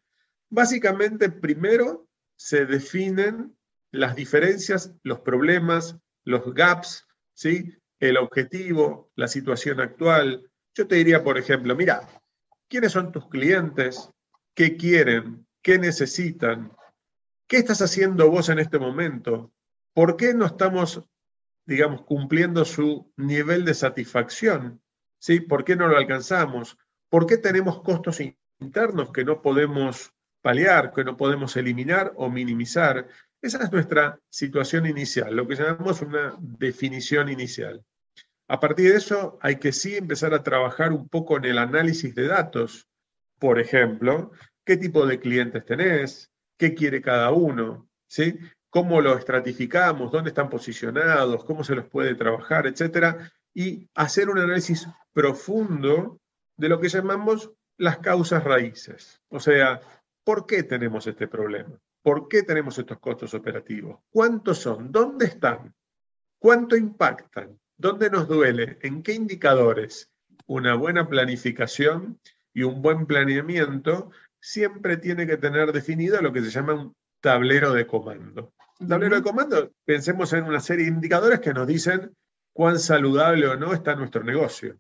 Básicamente, 0.49 1.29
primero 1.29 2.09
se 2.35 2.65
definen 2.65 3.55
las 3.89 4.17
diferencias, 4.17 4.93
los 5.01 5.21
problemas, 5.21 5.95
los 6.25 6.53
gaps, 6.53 7.05
¿sí? 7.39 7.73
el 8.01 8.17
objetivo, 8.17 9.11
la 9.15 9.29
situación 9.29 9.79
actual. 9.79 10.51
Yo 10.73 10.87
te 10.87 10.95
diría, 10.95 11.23
por 11.23 11.37
ejemplo, 11.37 11.73
mira, 11.73 12.01
¿quiénes 12.67 12.91
son 12.91 13.13
tus 13.13 13.29
clientes? 13.29 14.09
¿Qué 14.53 14.75
quieren? 14.75 15.47
¿Qué 15.61 15.79
necesitan? 15.79 16.73
¿Qué 17.47 17.57
estás 17.57 17.81
haciendo 17.81 18.29
vos 18.29 18.49
en 18.49 18.59
este 18.59 18.77
momento? 18.77 19.53
¿Por 19.93 20.17
qué 20.17 20.33
no 20.33 20.45
estamos, 20.45 21.01
digamos, 21.65 22.01
cumpliendo 22.01 22.65
su 22.65 23.09
nivel 23.15 23.63
de 23.63 23.73
satisfacción? 23.73 24.81
¿Sí? 25.17 25.39
¿Por 25.39 25.63
qué 25.63 25.77
no 25.77 25.87
lo 25.87 25.95
alcanzamos? 25.95 26.77
¿Por 27.07 27.25
qué 27.25 27.37
tenemos 27.37 27.81
costos 27.81 28.19
internos 28.59 29.11
que 29.13 29.23
no 29.23 29.41
podemos 29.41 30.13
paliar, 30.41 30.91
que 30.93 31.05
no 31.05 31.15
podemos 31.15 31.55
eliminar 31.55 32.11
o 32.15 32.29
minimizar? 32.29 33.07
Esa 33.41 33.63
es 33.63 33.71
nuestra 33.71 34.19
situación 34.29 34.85
inicial, 34.85 35.35
lo 35.35 35.47
que 35.47 35.55
llamamos 35.55 36.01
una 36.01 36.35
definición 36.39 37.29
inicial. 37.29 37.83
A 38.47 38.59
partir 38.59 38.91
de 38.91 38.97
eso, 38.97 39.37
hay 39.41 39.57
que 39.57 39.71
sí 39.71 39.95
empezar 39.95 40.33
a 40.33 40.43
trabajar 40.43 40.91
un 40.91 41.07
poco 41.07 41.37
en 41.37 41.45
el 41.45 41.57
análisis 41.57 42.13
de 42.15 42.27
datos. 42.27 42.87
Por 43.37 43.59
ejemplo, 43.59 44.31
qué 44.65 44.75
tipo 44.75 45.05
de 45.05 45.19
clientes 45.19 45.63
tenés, 45.65 46.31
qué 46.57 46.73
quiere 46.73 47.01
cada 47.01 47.31
uno, 47.31 47.87
¿sí? 48.07 48.37
cómo 48.69 49.01
lo 49.01 49.17
estratificamos, 49.17 50.11
dónde 50.11 50.29
están 50.29 50.49
posicionados, 50.49 51.43
cómo 51.45 51.63
se 51.63 51.75
los 51.75 51.85
puede 51.85 52.15
trabajar, 52.15 52.67
etcétera, 52.67 53.31
y 53.53 53.89
hacer 53.95 54.29
un 54.29 54.39
análisis 54.39 54.87
profundo 55.13 56.19
de 56.57 56.69
lo 56.69 56.79
que 56.79 56.89
llamamos 56.89 57.51
las 57.77 57.99
causas 57.99 58.43
raíces. 58.43 59.21
O 59.29 59.39
sea, 59.39 59.81
¿por 60.23 60.45
qué 60.45 60.63
tenemos 60.63 61.07
este 61.07 61.27
problema? 61.27 61.79
¿Por 62.01 62.27
qué 62.27 62.43
tenemos 62.43 62.77
estos 62.77 62.99
costos 62.99 63.33
operativos? 63.33 63.99
¿Cuántos 64.09 64.59
son? 64.59 64.91
¿Dónde 64.91 65.25
están? 65.25 65.73
¿Cuánto 66.37 66.75
impactan? 66.75 67.59
¿Dónde 67.77 68.09
nos 68.09 68.27
duele? 68.27 68.77
¿En 68.81 69.03
qué 69.03 69.13
indicadores? 69.13 70.09
Una 70.45 70.75
buena 70.75 71.07
planificación 71.07 72.19
y 72.53 72.63
un 72.63 72.81
buen 72.81 73.05
planeamiento 73.05 74.11
siempre 74.39 74.97
tiene 74.97 75.27
que 75.27 75.37
tener 75.37 75.71
definido 75.71 76.21
lo 76.21 76.31
que 76.31 76.41
se 76.41 76.49
llama 76.49 76.73
un 76.73 76.95
tablero 77.19 77.73
de 77.73 77.85
comando. 77.85 78.53
Un 78.79 78.87
tablero 78.87 79.17
de 79.17 79.23
comando, 79.23 79.71
pensemos 79.83 80.31
en 80.33 80.45
una 80.45 80.61
serie 80.61 80.85
de 80.85 80.91
indicadores 80.91 81.39
que 81.41 81.53
nos 81.53 81.67
dicen 81.67 82.15
cuán 82.53 82.79
saludable 82.79 83.47
o 83.47 83.57
no 83.57 83.73
está 83.73 83.95
nuestro 83.95 84.23
negocio. 84.23 84.77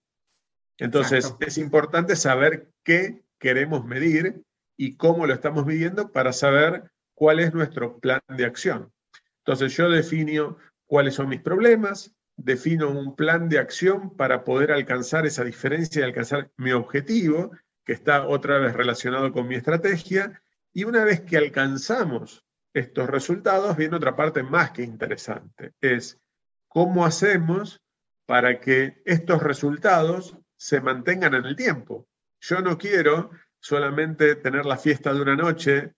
Entonces, 0.77 1.35
es 1.41 1.57
importante 1.57 2.15
saber 2.15 2.69
qué 2.83 3.21
queremos 3.37 3.85
medir 3.85 4.41
y 4.77 4.95
cómo 4.95 5.27
lo 5.27 5.33
estamos 5.33 5.65
midiendo 5.65 6.11
para 6.11 6.31
saber 6.31 6.89
cuál 7.19 7.41
es 7.41 7.53
nuestro 7.53 7.99
plan 7.99 8.21
de 8.29 8.45
acción. 8.45 8.93
Entonces, 9.39 9.75
yo 9.75 9.89
defino 9.89 10.57
cuáles 10.85 11.15
son 11.15 11.27
mis 11.27 11.41
problemas, 11.41 12.15
defino 12.37 12.89
un 12.89 13.13
plan 13.13 13.49
de 13.49 13.59
acción 13.59 14.15
para 14.15 14.45
poder 14.45 14.71
alcanzar 14.71 15.25
esa 15.25 15.43
diferencia 15.43 15.99
y 15.99 16.05
alcanzar 16.05 16.49
mi 16.55 16.71
objetivo, 16.71 17.51
que 17.83 17.91
está 17.91 18.25
otra 18.25 18.57
vez 18.59 18.73
relacionado 18.73 19.33
con 19.33 19.49
mi 19.49 19.55
estrategia, 19.55 20.41
y 20.71 20.85
una 20.85 21.03
vez 21.03 21.19
que 21.19 21.35
alcanzamos 21.35 22.45
estos 22.73 23.09
resultados, 23.09 23.75
viene 23.75 23.97
otra 23.97 24.15
parte 24.15 24.41
más 24.41 24.71
que 24.71 24.83
interesante, 24.83 25.73
es 25.81 26.21
cómo 26.69 27.05
hacemos 27.05 27.81
para 28.25 28.61
que 28.61 29.01
estos 29.03 29.43
resultados 29.43 30.37
se 30.55 30.79
mantengan 30.79 31.33
en 31.33 31.43
el 31.43 31.57
tiempo. 31.57 32.07
Yo 32.39 32.61
no 32.61 32.77
quiero 32.77 33.31
solamente 33.59 34.35
tener 34.35 34.65
la 34.65 34.77
fiesta 34.77 35.13
de 35.13 35.21
una 35.21 35.35
noche, 35.35 35.95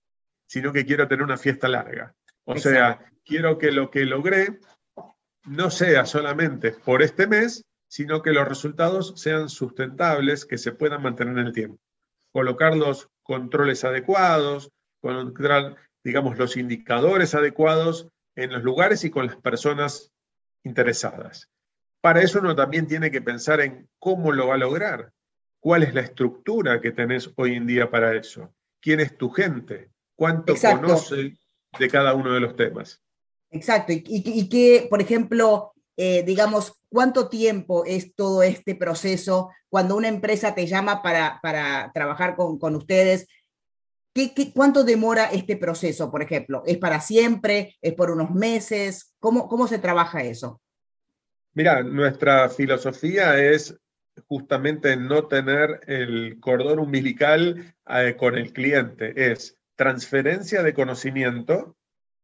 sino 0.51 0.73
que 0.73 0.85
quiero 0.85 1.07
tener 1.07 1.23
una 1.23 1.37
fiesta 1.37 1.69
larga. 1.69 2.13
O 2.43 2.57
sea, 2.57 2.99
quiero 3.23 3.57
que 3.57 3.71
lo 3.71 3.89
que 3.89 4.03
logré 4.03 4.59
no 5.45 5.71
sea 5.71 6.05
solamente 6.05 6.71
por 6.71 7.01
este 7.01 7.25
mes, 7.25 7.63
sino 7.87 8.21
que 8.21 8.33
los 8.33 8.45
resultados 8.45 9.13
sean 9.15 9.47
sustentables, 9.47 10.45
que 10.45 10.57
se 10.57 10.73
puedan 10.73 11.03
mantener 11.03 11.37
en 11.37 11.47
el 11.47 11.53
tiempo. 11.53 11.79
Colocar 12.33 12.75
los 12.75 13.07
controles 13.23 13.85
adecuados, 13.85 14.73
colocar, 14.99 15.77
digamos, 16.03 16.37
los 16.37 16.57
indicadores 16.57 17.33
adecuados 17.33 18.09
en 18.35 18.51
los 18.51 18.61
lugares 18.61 19.05
y 19.05 19.09
con 19.09 19.27
las 19.27 19.37
personas 19.37 20.11
interesadas. 20.65 21.47
Para 22.01 22.23
eso 22.23 22.39
uno 22.39 22.57
también 22.57 22.87
tiene 22.87 23.09
que 23.09 23.21
pensar 23.21 23.61
en 23.61 23.87
cómo 23.99 24.33
lo 24.33 24.47
va 24.47 24.55
a 24.55 24.57
lograr, 24.57 25.13
cuál 25.61 25.83
es 25.83 25.93
la 25.93 26.01
estructura 26.01 26.81
que 26.81 26.91
tenés 26.91 27.31
hoy 27.37 27.53
en 27.53 27.67
día 27.67 27.89
para 27.89 28.13
eso, 28.17 28.53
quién 28.81 28.99
es 28.99 29.17
tu 29.17 29.29
gente, 29.29 29.90
cuánto 30.21 30.53
conoce 30.55 31.35
de 31.79 31.89
cada 31.89 32.13
uno 32.13 32.31
de 32.31 32.39
los 32.41 32.55
temas. 32.55 33.01
Exacto, 33.49 33.91
y, 33.91 34.03
y, 34.05 34.47
que, 34.49 34.85
por 34.87 35.01
ejemplo, 35.01 35.73
eh, 35.97 36.21
digamos, 36.21 36.79
cuánto 36.89 37.27
tiempo 37.27 37.85
es 37.85 38.13
todo 38.13 38.43
este 38.43 38.75
proceso 38.75 39.49
cuando 39.67 39.95
una 39.95 40.09
empresa 40.09 40.53
te 40.53 40.67
llama 40.67 41.01
para, 41.01 41.39
para 41.41 41.89
trabajar 41.91 42.35
con, 42.35 42.59
con 42.59 42.75
ustedes. 42.75 43.27
¿Qué, 44.13 44.31
qué, 44.35 44.53
cuánto 44.53 44.83
demora 44.83 45.25
este 45.25 45.57
proceso, 45.57 46.11
por 46.11 46.21
ejemplo? 46.21 46.61
¿Es 46.67 46.77
para 46.77 47.01
siempre? 47.01 47.77
¿Es 47.81 47.95
por 47.95 48.11
unos 48.11 48.29
meses? 48.29 49.15
¿Cómo, 49.19 49.47
cómo 49.47 49.67
se 49.67 49.79
trabaja 49.79 50.21
eso? 50.21 50.61
Mira, 51.55 51.81
nuestra 51.81 52.47
filosofía 52.47 53.39
es 53.43 53.75
justamente 54.27 54.95
no 54.97 55.25
tener 55.27 55.81
el 55.87 56.39
cordón 56.39 56.77
umbilical 56.77 57.73
eh, 57.89 58.15
con 58.19 58.37
el 58.37 58.53
cliente, 58.53 59.31
es 59.31 59.57
transferencia 59.81 60.61
de 60.61 60.75
conocimiento, 60.75 61.75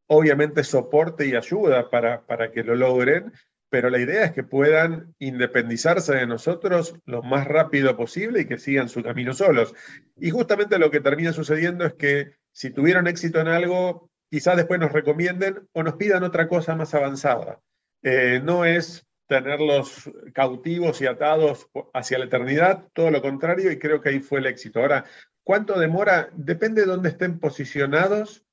obviamente 0.05 0.63
soporte 0.63 1.25
y 1.25 1.35
ayuda 1.35 1.89
para, 1.89 2.23
para 2.27 2.51
que 2.51 2.63
lo 2.63 2.75
logren, 2.75 3.33
pero 3.71 3.89
la 3.89 3.97
idea 3.97 4.25
es 4.25 4.31
que 4.31 4.43
puedan 4.43 5.15
independizarse 5.17 6.13
de 6.13 6.27
nosotros 6.27 6.93
lo 7.05 7.23
más 7.23 7.47
rápido 7.47 7.97
posible 7.97 8.41
y 8.41 8.45
que 8.45 8.59
sigan 8.59 8.89
su 8.89 9.01
camino 9.01 9.33
solos. 9.33 9.73
Y 10.17 10.29
justamente 10.29 10.77
lo 10.77 10.91
que 10.91 11.01
termina 11.01 11.33
sucediendo 11.33 11.83
es 11.83 11.95
que 11.95 12.33
si 12.51 12.69
tuvieron 12.69 13.07
éxito 13.07 13.41
en 13.41 13.47
algo, 13.47 14.11
quizás 14.29 14.55
después 14.55 14.79
nos 14.79 14.91
recomienden 14.91 15.67
o 15.73 15.81
nos 15.81 15.95
pidan 15.95 16.21
otra 16.21 16.47
cosa 16.47 16.75
más 16.75 16.93
avanzada. 16.93 17.59
Eh, 18.03 18.39
no 18.43 18.65
es 18.65 19.07
tenerlos 19.25 20.11
cautivos 20.31 21.01
y 21.01 21.07
atados 21.07 21.71
hacia 21.95 22.19
la 22.19 22.25
eternidad, 22.25 22.83
todo 22.93 23.09
lo 23.09 23.23
contrario, 23.23 23.71
y 23.71 23.79
creo 23.79 23.99
que 23.99 24.09
ahí 24.09 24.19
fue 24.19 24.41
el 24.41 24.45
éxito. 24.45 24.79
Ahora, 24.79 25.05
¿cuánto 25.47 25.79
demora? 25.79 26.29
Depende 26.35 26.81
de 26.81 26.87
dónde 26.87 27.07
estén 27.07 27.39
posicionados 27.39 28.43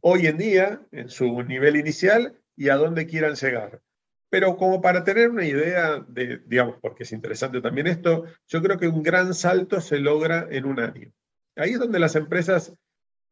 hoy 0.00 0.28
en 0.28 0.38
día, 0.38 0.80
en 0.92 1.08
su 1.08 1.42
nivel 1.42 1.74
inicial, 1.74 2.38
y 2.54 2.68
a 2.68 2.76
dónde 2.76 3.08
quieran 3.08 3.34
llegar. 3.34 3.82
Pero 4.30 4.56
como 4.56 4.80
para 4.80 5.02
tener 5.02 5.28
una 5.28 5.44
idea 5.44 6.04
de, 6.06 6.40
digamos, 6.46 6.76
porque 6.80 7.02
es 7.02 7.10
interesante 7.10 7.60
también 7.60 7.88
esto, 7.88 8.26
yo 8.46 8.62
creo 8.62 8.78
que 8.78 8.86
un 8.86 9.02
gran 9.02 9.34
salto 9.34 9.80
se 9.80 9.98
logra 9.98 10.46
en 10.48 10.66
un 10.66 10.78
año. 10.78 11.10
Ahí 11.56 11.72
es 11.72 11.80
donde 11.80 11.98
las 11.98 12.14
empresas 12.14 12.72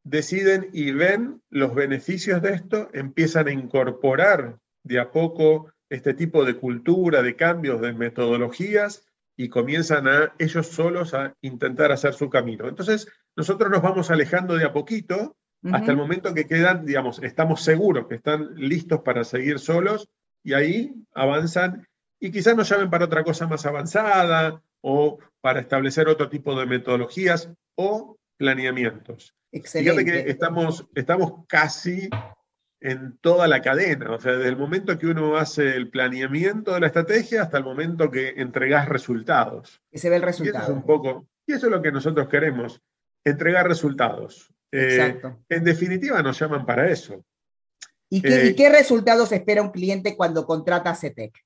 deciden 0.02 0.68
y 0.72 0.90
ven 0.90 1.40
los 1.50 1.72
beneficios 1.72 2.42
de 2.42 2.54
esto, 2.54 2.90
empiezan 2.94 3.46
a 3.46 3.52
incorporar 3.52 4.58
de 4.82 4.98
a 4.98 5.12
poco 5.12 5.72
este 5.88 6.14
tipo 6.14 6.44
de 6.44 6.56
cultura, 6.56 7.22
de 7.22 7.36
cambios, 7.36 7.80
de 7.80 7.92
metodologías 7.92 9.06
y 9.36 9.48
comienzan 9.48 10.06
a 10.08 10.34
ellos 10.38 10.68
solos 10.68 11.14
a 11.14 11.34
intentar 11.42 11.92
hacer 11.92 12.14
su 12.14 12.30
camino. 12.30 12.68
Entonces, 12.68 13.08
nosotros 13.36 13.70
nos 13.70 13.82
vamos 13.82 14.10
alejando 14.10 14.56
de 14.56 14.64
a 14.64 14.72
poquito 14.72 15.36
hasta 15.72 15.90
el 15.90 15.96
momento 15.96 16.34
que 16.34 16.46
quedan, 16.46 16.84
digamos, 16.84 17.22
estamos 17.22 17.62
seguros 17.62 18.06
que 18.06 18.16
están 18.16 18.54
listos 18.54 19.00
para 19.00 19.24
seguir 19.24 19.58
solos 19.58 20.10
y 20.42 20.52
ahí 20.52 20.94
avanzan 21.14 21.88
y 22.20 22.30
quizás 22.30 22.54
nos 22.54 22.68
llamen 22.68 22.90
para 22.90 23.06
otra 23.06 23.24
cosa 23.24 23.46
más 23.46 23.64
avanzada 23.64 24.62
o 24.82 25.18
para 25.40 25.60
establecer 25.60 26.08
otro 26.08 26.28
tipo 26.28 26.58
de 26.58 26.66
metodologías 26.66 27.50
o 27.76 28.18
planeamientos. 28.36 29.34
Excelente. 29.52 30.04
Fíjate 30.04 30.24
que 30.24 30.30
estamos, 30.30 30.86
estamos 30.94 31.46
casi 31.48 32.10
en 32.84 33.16
toda 33.16 33.48
la 33.48 33.62
cadena, 33.62 34.10
o 34.10 34.20
sea, 34.20 34.32
desde 34.32 34.50
el 34.50 34.58
momento 34.58 34.98
que 34.98 35.06
uno 35.06 35.38
hace 35.38 35.74
el 35.74 35.88
planeamiento 35.88 36.74
de 36.74 36.80
la 36.80 36.88
estrategia 36.88 37.42
hasta 37.42 37.56
el 37.56 37.64
momento 37.64 38.10
que 38.10 38.34
entregás 38.36 38.90
resultados. 38.90 39.80
Que 39.90 39.98
se 39.98 40.10
ve 40.10 40.16
el 40.16 40.22
resultado. 40.22 40.58
Y 40.58 40.62
eso 40.64 40.72
es 40.72 40.76
un 40.76 40.84
poco, 40.84 41.26
y 41.46 41.52
eso 41.54 41.66
es 41.66 41.72
lo 41.72 41.80
que 41.80 41.90
nosotros 41.90 42.28
queremos, 42.28 42.82
entregar 43.24 43.66
resultados. 43.66 44.52
Eh, 44.70 44.96
Exacto. 44.96 45.40
en 45.48 45.64
definitiva 45.64 46.22
nos 46.22 46.38
llaman 46.38 46.66
para 46.66 46.90
eso. 46.90 47.24
¿Y 48.10 48.20
qué, 48.20 48.28
¿Y 48.28 48.48
eh, 48.48 48.54
qué, 48.54 48.68
resultados 48.68 49.32
espera 49.32 49.62
un 49.62 49.70
cliente 49.70 50.14
cuando 50.14 50.44
contrata 50.44 50.94
CETEC? 50.94 51.42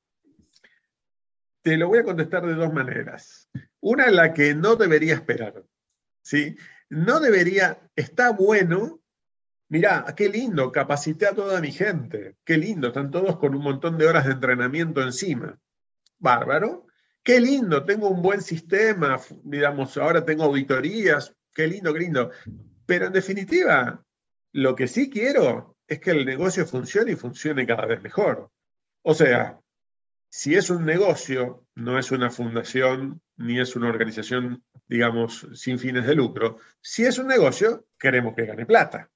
te 1.62 1.76
lo 1.76 1.88
voy 1.88 1.99
a 1.99 2.04
contestar 2.04 2.47
de 2.47 2.54
dos 2.54 2.73
maneras. 2.73 3.49
Una 3.80 4.11
la 4.11 4.33
que 4.33 4.54
no 4.54 4.76
debería 4.76 5.14
esperar. 5.14 5.62
¿sí? 6.23 6.57
No 6.88 7.21
debería, 7.21 7.78
está 7.95 8.30
bueno, 8.30 9.00
mirá, 9.68 10.04
qué 10.16 10.28
lindo, 10.28 10.72
capacité 10.72 11.26
a 11.26 11.34
toda 11.34 11.60
mi 11.60 11.72
gente, 11.72 12.37
qué 12.44 12.56
lindo, 12.56 12.88
están 12.88 13.10
todos 13.10 13.38
con 13.38 13.54
un 13.54 13.62
montón 13.62 13.98
de 13.98 14.06
horas 14.06 14.26
de 14.26 14.32
entrenamiento 14.32 15.02
encima. 15.02 15.58
Bárbaro. 16.18 16.87
Qué 17.22 17.40
lindo, 17.40 17.84
tengo 17.84 18.08
un 18.08 18.22
buen 18.22 18.40
sistema, 18.40 19.20
digamos, 19.42 19.98
ahora 19.98 20.25
tengo 20.25 20.44
auditorías, 20.44 21.34
qué 21.52 21.66
lindo, 21.66 21.92
qué 21.92 22.00
lindo. 22.00 22.30
Pero 22.87 23.06
en 23.06 23.12
definitiva, 23.12 24.02
lo 24.52 24.75
que 24.75 24.88
sí 24.88 25.10
quiero 25.10 25.76
es 25.87 26.00
que 26.00 26.12
el 26.12 26.25
negocio 26.25 26.64
funcione 26.66 27.12
y 27.12 27.16
funcione 27.16 27.66
cada 27.66 27.84
vez 27.84 28.00
mejor. 28.02 28.50
O 29.02 29.14
sea, 29.14 29.60
si 30.30 30.54
es 30.54 30.70
un 30.70 30.84
negocio, 30.84 31.66
no 31.75 31.98
es 31.98 32.10
una 32.12 32.30
fundación 32.30 33.20
ni 33.37 33.60
es 33.60 33.76
una 33.76 33.88
organización, 33.88 34.62
digamos, 34.87 35.46
sin 35.54 35.78
fines 35.78 36.06
de 36.06 36.14
lucro. 36.14 36.58
Si 36.80 37.04
es 37.04 37.18
un 37.18 37.26
negocio, 37.26 37.87
queremos 37.98 38.34
que 38.34 38.46
gane 38.46 38.66
plata. 38.66 39.10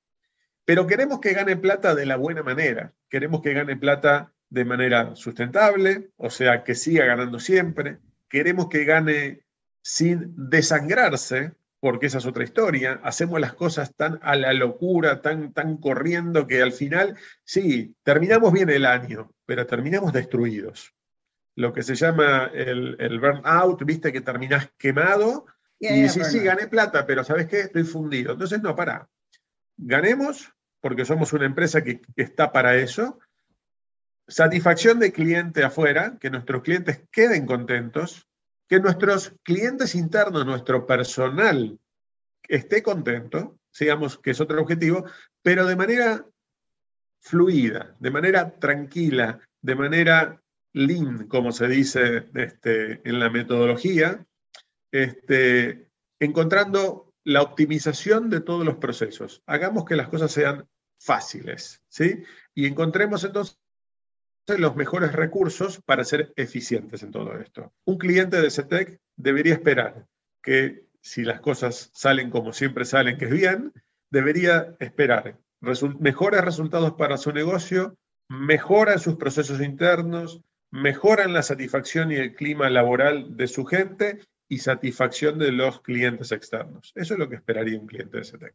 Pero 0.65 0.87
queremos 0.87 1.21
que 1.21 1.33
gane 1.33 1.57
plata 1.57 1.95
de 1.95 2.07
la 2.07 2.17
buena 2.17 2.43
manera. 2.43 2.93
Queremos 3.09 3.43
que 3.43 3.53
gane 3.53 3.77
plata 3.77 4.33
de 4.49 4.65
manera 4.65 5.17
sustentable, 5.17 6.11
o 6.17 6.31
sea, 6.31 6.63
que 6.63 6.75
siga 6.75 7.05
ganando 7.05 7.41
siempre. 7.41 7.99
Queremos 8.29 8.69
que 8.69 8.85
gane 8.85 9.41
sin 9.83 10.35
desangrarse, 10.37 11.53
porque 11.81 12.07
esa 12.07 12.19
es 12.19 12.27
otra 12.27 12.45
historia. 12.45 13.01
Hacemos 13.03 13.41
las 13.41 13.55
cosas 13.55 13.95
tan 13.97 14.21
a 14.23 14.37
la 14.37 14.53
locura, 14.53 15.21
tan, 15.21 15.53
tan 15.53 15.79
corriendo, 15.79 16.47
que 16.47 16.63
al 16.63 16.73
final, 16.73 17.17
sí, 17.45 17.97
terminamos 18.03 18.53
bien 18.53 18.71
el 18.71 18.87
año, 18.87 19.33
pero 19.47 19.67
terminamos 19.67 20.13
destruidos 20.13 20.95
lo 21.55 21.73
que 21.73 21.83
se 21.83 21.95
llama 21.95 22.51
el, 22.55 22.97
el 22.99 23.21
burnout, 23.21 23.85
viste 23.85 24.13
que 24.13 24.21
terminás 24.21 24.71
quemado 24.79 25.47
y 25.79 26.09
sí, 26.09 26.23
sí, 26.25 26.39
gané 26.39 26.69
plata, 26.69 27.05
pero 27.07 27.25
¿sabes 27.25 27.47
qué? 27.47 27.61
Estoy 27.63 27.83
fundido. 27.83 28.33
Entonces, 28.33 28.63
no, 28.63 28.77
para. 28.77 29.09
Ganemos, 29.85 30.53
porque 30.81 31.05
somos 31.05 31.33
una 31.33 31.47
empresa 31.47 31.83
que, 31.83 32.01
está 32.17 32.53
para 32.53 32.77
eso. 32.77 33.19
Satisfacción 34.29 35.01
de 35.01 35.13
cliente 35.13 35.65
afuera, 35.65 36.19
que 36.21 36.31
nuestros 36.31 36.63
clientes 36.63 37.03
queden 37.11 37.47
contentos, 37.47 38.29
que 38.69 38.79
nuestros 38.79 39.35
clientes 39.43 39.95
internos, 39.95 40.47
nuestro 40.47 40.87
personal 40.87 41.79
esté 42.49 42.83
contento, 42.83 43.59
digamos 43.79 44.19
que 44.19 44.31
es 44.31 44.41
otro 44.41 44.61
objetivo, 44.63 45.05
pero 45.43 45.67
de 45.67 45.77
manera 45.77 46.25
fluida, 47.21 47.97
de 47.99 48.11
manera 48.11 48.51
tranquila, 48.59 49.41
de 49.61 49.75
manera 49.75 50.43
lean, 50.73 51.27
como 51.27 51.53
se 51.53 51.67
dice 51.67 52.29
este, 52.35 53.01
en 53.09 53.19
la 53.19 53.31
metodología, 53.31 54.25
este, 54.91 55.89
encontrando 56.21 57.12
la 57.25 57.43
optimización 57.43 58.31
de 58.31 58.41
todos 58.41 58.65
los 58.65 58.77
procesos. 58.77 59.43
Hagamos 59.47 59.85
que 59.85 59.97
las 59.97 60.09
cosas 60.09 60.33
sean 60.33 60.69
fáciles, 60.99 61.83
¿sí? 61.89 62.23
Y 62.55 62.67
encontremos 62.67 63.25
entonces 63.25 63.59
los 64.47 64.77
mejores 64.77 65.13
recursos 65.13 65.81
para 65.85 66.05
ser 66.05 66.33
eficientes 66.37 67.03
en 67.03 67.13
todo 67.13 67.39
esto. 67.39 67.73
Un 67.85 67.99
cliente 67.99 68.41
de 68.41 68.51
CETEC 68.51 69.01
debería 69.17 69.55
esperar 69.55 70.07
que 70.43 70.87
si 71.01 71.23
las 71.23 71.41
cosas 71.41 71.91
salen 71.93 72.31
como 72.31 72.53
siempre 72.53 72.85
salen, 72.85 73.19
que 73.19 73.27
es 73.27 73.31
bien, 73.31 73.73
debería 74.11 74.75
esperar 74.79 75.39
mejores 76.01 76.41
resultados 76.41 76.95
para 76.95 77.17
su 77.17 77.33
negocio, 77.33 77.97
mejora 78.29 78.99
sus 78.99 79.17
procesos 79.17 79.61
internos, 79.61 80.43
mejoran 80.71 81.33
la 81.33 81.43
satisfacción 81.43 82.11
y 82.11 82.17
el 82.17 82.35
clima 82.35 82.69
laboral 82.71 83.37
de 83.37 83.47
su 83.47 83.65
gente 83.65 84.21
y 84.53 84.59
satisfacción 84.59 85.39
de 85.39 85.51
los 85.51 85.81
clientes 85.81 86.31
externos. 86.31 86.93
Eso 86.95 87.15
es 87.15 87.19
lo 87.19 87.27
que 87.27 87.37
esperaría 87.37 87.81
un 87.81 87.87
cliente 87.87 88.19
de 88.19 88.25
CETEC. 88.25 88.53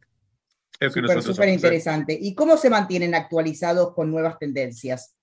Es 0.78 0.92
súper 1.24 1.48
interesante. 1.48 2.16
¿Y 2.16 2.36
cómo 2.36 2.56
se 2.56 2.70
mantienen 2.70 3.16
actualizados 3.16 3.94
con 3.94 4.08
nuevas 4.08 4.38
tendencias? 4.38 5.16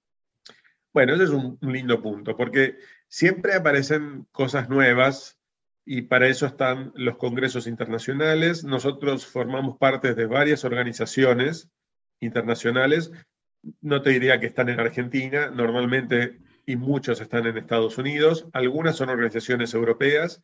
Bueno, 0.94 1.14
ese 1.14 1.24
es 1.24 1.30
un, 1.30 1.58
un 1.62 1.72
lindo 1.72 2.02
punto, 2.02 2.36
porque 2.36 2.76
siempre 3.08 3.54
aparecen 3.54 4.28
cosas 4.34 4.68
nuevas 4.68 5.38
y 5.86 6.02
para 6.02 6.28
eso 6.28 6.46
están 6.46 6.92
los 6.96 7.16
congresos 7.16 7.68
internacionales. 7.68 8.66
Nosotros 8.66 9.26
formamos 9.26 9.78
parte 9.78 10.14
de 10.14 10.26
varias 10.26 10.66
organizaciones 10.66 11.70
internacionales. 12.20 13.14
No 13.80 14.02
te 14.02 14.10
diría 14.10 14.42
que 14.42 14.48
están 14.48 14.68
en 14.68 14.82
Argentina, 14.82 15.50
normalmente 15.52 16.38
y 16.66 16.76
muchos 16.76 17.22
están 17.22 17.46
en 17.46 17.58
Estados 17.58 17.98
Unidos. 17.98 18.48
Algunas 18.52 18.98
son 18.98 19.08
organizaciones 19.08 19.74
europeas. 19.74 20.44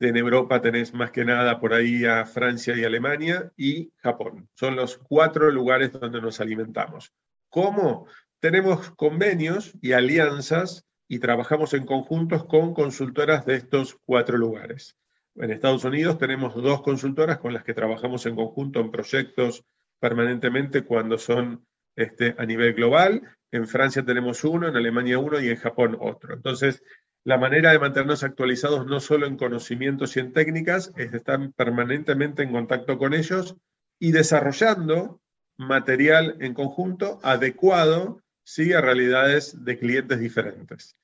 En 0.00 0.16
Europa 0.16 0.62
tenés 0.62 0.94
más 0.94 1.10
que 1.10 1.24
nada 1.24 1.58
por 1.58 1.74
ahí 1.74 2.04
a 2.04 2.24
Francia 2.24 2.76
y 2.76 2.84
Alemania 2.84 3.52
y 3.56 3.92
Japón. 3.96 4.48
Son 4.54 4.76
los 4.76 4.98
cuatro 4.98 5.50
lugares 5.50 5.92
donde 5.92 6.20
nos 6.20 6.40
alimentamos. 6.40 7.12
¿Cómo? 7.48 8.06
Tenemos 8.38 8.90
convenios 8.92 9.72
y 9.80 9.92
alianzas 9.92 10.86
y 11.08 11.18
trabajamos 11.18 11.74
en 11.74 11.84
conjuntos 11.84 12.44
con 12.44 12.74
consultoras 12.74 13.44
de 13.44 13.56
estos 13.56 13.98
cuatro 14.04 14.38
lugares. 14.38 14.96
En 15.34 15.50
Estados 15.50 15.84
Unidos 15.84 16.18
tenemos 16.18 16.54
dos 16.54 16.82
consultoras 16.82 17.38
con 17.38 17.52
las 17.52 17.64
que 17.64 17.74
trabajamos 17.74 18.24
en 18.26 18.36
conjunto 18.36 18.80
en 18.80 18.90
proyectos 18.90 19.64
permanentemente 19.98 20.84
cuando 20.84 21.18
son 21.18 21.66
este, 21.96 22.34
a 22.38 22.46
nivel 22.46 22.74
global 22.74 23.22
en 23.50 23.66
Francia 23.66 24.04
tenemos 24.04 24.44
uno, 24.44 24.68
en 24.68 24.76
Alemania 24.76 25.18
uno 25.18 25.40
y 25.40 25.48
en 25.48 25.56
Japón 25.56 25.96
otro. 26.00 26.34
Entonces, 26.34 26.82
la 27.28 27.36
manera 27.36 27.72
de 27.72 27.78
mantenernos 27.78 28.22
actualizados 28.22 28.86
no 28.86 29.00
solo 29.00 29.26
en 29.26 29.36
conocimientos 29.36 30.16
y 30.16 30.20
en 30.20 30.32
técnicas, 30.32 30.94
es 30.96 31.12
estar 31.12 31.38
permanentemente 31.52 32.42
en 32.42 32.52
contacto 32.52 32.96
con 32.96 33.12
ellos 33.12 33.54
y 33.98 34.12
desarrollando 34.12 35.20
material 35.58 36.38
en 36.40 36.54
conjunto 36.54 37.20
adecuado 37.22 38.22
¿sí? 38.44 38.72
a 38.72 38.80
realidades 38.80 39.62
de 39.62 39.78
clientes 39.78 40.18
diferentes. 40.18 40.96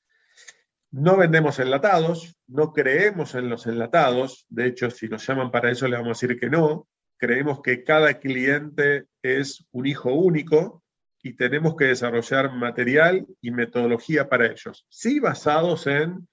No 0.90 1.18
vendemos 1.18 1.58
enlatados, 1.58 2.34
no 2.46 2.72
creemos 2.72 3.34
en 3.34 3.50
los 3.50 3.66
enlatados, 3.66 4.46
de 4.48 4.68
hecho, 4.68 4.90
si 4.90 5.10
nos 5.10 5.26
llaman 5.26 5.50
para 5.50 5.70
eso, 5.70 5.88
le 5.88 5.98
vamos 5.98 6.16
a 6.16 6.26
decir 6.26 6.40
que 6.40 6.48
no. 6.48 6.88
Creemos 7.18 7.60
que 7.60 7.84
cada 7.84 8.14
cliente 8.18 9.08
es 9.20 9.66
un 9.72 9.84
hijo 9.84 10.14
único 10.14 10.83
y 11.24 11.32
tenemos 11.32 11.74
que 11.74 11.86
desarrollar 11.86 12.52
material 12.52 13.26
y 13.40 13.50
metodología 13.50 14.28
para 14.28 14.44
ellos. 14.44 14.84
Sí 14.90 15.20
basados 15.20 15.86
en 15.86 16.28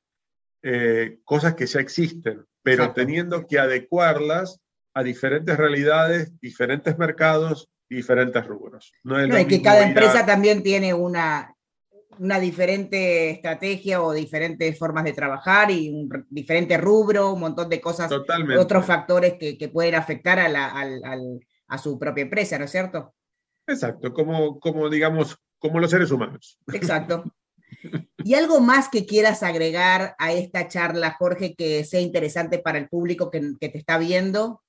eh, 0.63 1.19
cosas 1.23 1.56
que 1.56 1.65
ya 1.65 1.80
existen, 1.80 2.45
pero 2.62 2.91
teniendo 2.91 3.47
que 3.47 3.58
adecuarlas 3.58 4.60
a 4.93 5.01
diferentes 5.01 5.56
realidades, 5.56 6.38
diferentes 6.41 6.97
mercados, 6.97 7.69
diferentes 7.89 8.45
rubros. 8.45 8.91
No 9.06 9.17
es, 9.17 9.45
que 9.45 9.62
cada 9.62 9.88
empresa 9.88 10.25
también 10.25 10.62
tiene 10.62 10.93
una, 10.93 11.56
una 12.19 12.41
diferente 12.41 13.30
estrategia 13.30 14.01
o 14.01 14.12
diferentes 14.12 14.77
formas 14.77 15.06
de 15.06 15.13
trabajar 15.13 15.71
y 15.71 15.89
un 15.89 16.27
diferente 16.30 16.77
rubro, 16.77 17.32
un 17.32 17.39
montón 17.39 17.69
de 17.69 17.80
cosas, 17.80 18.10
Totalmente. 18.10 18.58
otros 18.58 18.86
factores 18.86 19.36
que, 19.39 19.58
que 19.58 19.69
pueden 19.69 19.95
afectar 19.95 20.38
a, 20.38 20.49
la, 20.49 20.73
a 21.69 21.77
su 21.77 21.97
propia 21.97 22.23
empresa, 22.23 22.60
¿no 22.60 22.65
es 22.65 22.71
cierto? 22.71 23.13
Exacto, 23.67 24.13
como, 24.13 24.60
como 24.60 24.89
digamos, 24.89 25.38
como 25.60 25.80
los 25.80 25.91
seres 25.91 26.12
humanos. 26.12 26.58
Exacto. 26.74 27.24
¿Y 28.24 28.34
algo 28.34 28.60
más 28.60 28.89
que 28.89 29.06
quieras 29.06 29.43
agregar 29.43 30.15
a 30.17 30.34
esta 30.34 30.67
charla, 30.67 31.15
Jorge, 31.17 31.56
que 31.56 31.84
sea 31.84 32.02
interesante 32.02 32.60
para 32.60 32.78
el 32.78 32.89
público 32.89 33.32
que, 33.32 33.56
te 33.60 33.78
está 33.78 33.97
viendo? 33.97 34.62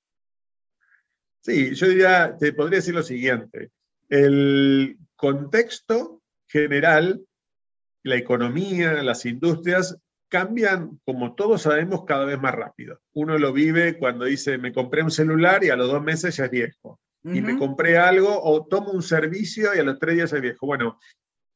Sí, 1.41 1.75
yo 1.75 1.89
diría, 1.89 2.37
te 2.39 2.53
podría 2.53 2.79
decir 2.79 2.95
lo 2.95 3.03
siguiente. 3.03 3.71
El 4.09 4.99
contexto 5.17 6.23
general, 6.47 7.25
la 8.03 8.17
economía, 8.17 9.03
las 9.03 9.27
industrias 9.27 9.99
cambian, 10.29 11.01
como 11.05 11.35
todos 11.35 11.63
sabemos, 11.63 12.05
cada 12.05 12.25
vez 12.25 12.39
más 12.39 12.55
rápido. 12.55 13.01
Uno 13.13 13.39
lo 13.39 13.53
vive 13.53 13.99
cuando 13.99 14.25
dice, 14.25 14.57
me 14.57 14.73
compré 14.73 15.03
un 15.03 15.11
celular 15.11 15.65
y 15.65 15.71
a 15.71 15.77
los 15.77 15.91
dos 15.91 16.03
meses 16.03 16.37
ya 16.37 16.45
es 16.45 16.51
viejo 16.51 17.01
y 17.25 17.41
me 17.41 17.57
compré 17.57 17.99
algo 17.99 18.43
o 18.43 18.67
tomo 18.67 18.91
un 18.91 19.03
servicio 19.03 19.75
y 19.75 19.79
a 19.79 19.85
los 19.85 19.99
tres 19.99 20.17
días 20.17 20.33
es 20.33 20.41
viejo. 20.41 20.67
Bueno, 20.67 20.99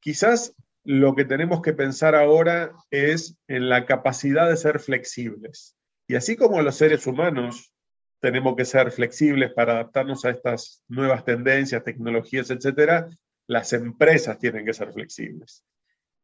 quizás 0.00 0.54
lo 0.84 1.14
que 1.16 1.24
tenemos 1.24 1.62
que 1.62 1.72
pensar 1.72 2.14
ahora 2.14 2.72
es 2.90 3.36
en 3.48 3.68
la 3.68 3.86
capacidad 3.86 4.48
de 4.48 4.56
ser 4.56 4.78
flexibles. 4.78 5.76
Y 6.06 6.14
así 6.14 6.36
como 6.36 6.62
los 6.62 6.76
seres 6.76 7.06
humanos 7.06 7.72
tenemos 8.20 8.54
que 8.56 8.64
ser 8.64 8.92
flexibles 8.92 9.52
para 9.52 9.72
adaptarnos 9.72 10.24
a 10.24 10.30
estas 10.30 10.82
nuevas 10.88 11.24
tendencias, 11.24 11.82
tecnologías, 11.82 12.50
etcétera, 12.50 13.08
las 13.48 13.72
empresas 13.72 14.38
tienen 14.38 14.64
que 14.64 14.72
ser 14.72 14.92
flexibles. 14.92 15.64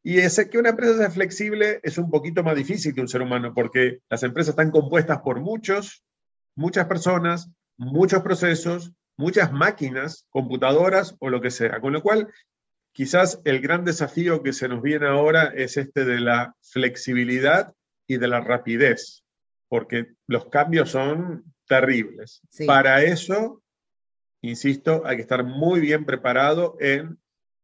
Y 0.04 0.18
ese 0.18 0.48
que 0.50 0.58
una 0.58 0.70
empresa 0.70 0.96
sea 0.96 1.10
flexible 1.10 1.80
es 1.82 1.98
un 1.98 2.10
poquito 2.10 2.42
más 2.42 2.56
difícil 2.56 2.94
que 2.94 3.00
un 3.00 3.08
ser 3.08 3.22
humano, 3.22 3.52
porque 3.54 4.00
las 4.08 4.22
empresas 4.22 4.50
están 4.50 4.70
compuestas 4.70 5.20
por 5.20 5.40
muchos, 5.40 6.04
muchas 6.56 6.86
personas, 6.86 7.50
muchos 7.76 8.22
procesos, 8.22 8.92
muchas 9.22 9.52
máquinas, 9.52 10.26
computadoras 10.30 11.16
o 11.20 11.30
lo 11.30 11.40
que 11.40 11.50
sea. 11.50 11.80
Con 11.80 11.92
lo 11.92 12.02
cual, 12.02 12.28
quizás 12.92 13.40
el 13.44 13.60
gran 13.60 13.84
desafío 13.84 14.42
que 14.42 14.52
se 14.52 14.68
nos 14.68 14.82
viene 14.82 15.06
ahora 15.06 15.52
es 15.54 15.76
este 15.76 16.04
de 16.04 16.20
la 16.20 16.54
flexibilidad 16.60 17.72
y 18.06 18.18
de 18.18 18.28
la 18.28 18.40
rapidez, 18.40 19.24
porque 19.68 20.08
los 20.26 20.46
cambios 20.46 20.90
son 20.90 21.44
terribles. 21.66 22.42
Para 22.66 23.02
eso, 23.04 23.62
insisto, 24.40 25.02
hay 25.06 25.16
que 25.16 25.22
estar 25.22 25.44
muy 25.44 25.80
bien 25.80 26.04
preparado 26.04 26.76
en 26.80 27.18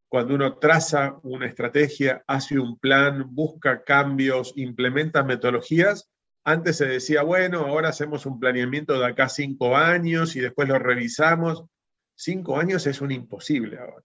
cuando 0.08 0.34
uno 0.34 0.56
traza 0.56 1.18
una 1.22 1.46
estrategia, 1.46 2.22
hace 2.26 2.58
un 2.58 2.78
plan, 2.78 3.26
busca 3.34 3.82
cambios, 3.82 4.54
implementa 4.56 5.22
metodologías. 5.22 6.08
Antes 6.48 6.78
se 6.78 6.86
decía, 6.86 7.20
bueno, 7.24 7.66
ahora 7.66 7.90
hacemos 7.90 8.24
un 8.24 8.40
planeamiento 8.40 8.98
de 8.98 9.04
acá 9.04 9.28
cinco 9.28 9.76
años 9.76 10.34
y 10.34 10.40
después 10.40 10.66
lo 10.66 10.78
revisamos. 10.78 11.66
Cinco 12.14 12.58
años 12.58 12.86
es 12.86 13.02
un 13.02 13.10
imposible 13.10 13.76
ahora. 13.76 14.02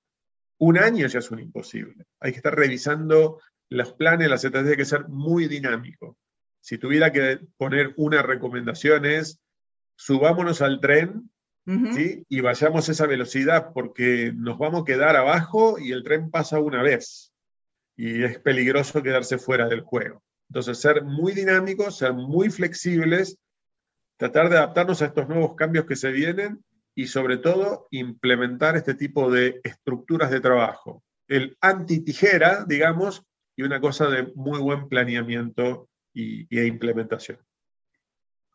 Un 0.58 0.78
año 0.78 1.08
ya 1.08 1.20
es 1.20 1.32
un 1.32 1.40
imposible. 1.40 2.04
Hay 2.20 2.32
que 2.32 2.40
estar 2.40 2.54
revisando 2.54 3.40
los 3.70 3.94
planes, 3.94 4.30
las 4.30 4.44
estrategias, 4.44 4.72
hay 4.72 4.78
que 4.78 4.84
ser 4.84 5.08
muy 5.08 5.48
dinámico. 5.48 6.18
Si 6.60 6.78
tuviera 6.78 7.14
que 7.14 7.40
poner 7.56 7.94
una 7.96 8.22
recomendación 8.22 9.06
es, 9.06 9.40
subámonos 9.96 10.62
al 10.62 10.82
tren 10.82 11.32
y 11.66 12.42
vayamos 12.42 12.90
a 12.90 12.92
esa 12.92 13.08
velocidad 13.08 13.72
porque 13.74 14.34
nos 14.36 14.58
vamos 14.58 14.82
a 14.82 14.86
quedar 14.86 15.16
abajo 15.16 15.80
y 15.80 15.94
el 15.94 16.04
tren 16.04 16.30
pasa 16.30 16.60
una 16.60 16.84
vez 16.84 17.32
y 17.96 18.22
es 18.26 18.38
peligroso 18.40 19.02
quedarse 19.02 19.38
fuera 19.38 19.70
del 19.70 19.80
juego. 19.80 20.22
Entonces, 20.50 20.80
ser 20.80 21.04
muy 21.04 21.34
dinámicos, 21.34 21.98
ser 21.98 22.14
muy 22.14 22.50
flexibles, 22.50 23.38
tratar 24.18 24.50
de 24.50 24.58
adaptarnos 24.58 25.02
a 25.02 25.08
estos 25.08 25.28
nuevos 25.28 25.56
cambios 25.56 25.86
que 25.86 25.96
se 25.96 26.12
vienen 26.12 26.64
y 26.96 27.08
sobre 27.08 27.38
todo 27.38 27.88
implementar 27.92 28.78
este 28.78 28.94
tipo 28.94 29.32
de 29.32 29.60
estructuras 29.64 30.30
de 30.30 30.42
trabajo. 30.42 31.04
El 31.28 31.58
anti-tijera, 31.62 32.66
digamos, 32.68 33.24
y 33.56 33.64
una 33.64 33.82
cosa 33.82 34.08
de 34.08 34.32
muy 34.36 34.60
buen 34.60 34.88
planeamiento 34.88 35.90
y, 36.14 36.46
y 36.56 36.62
implementación. 36.66 37.40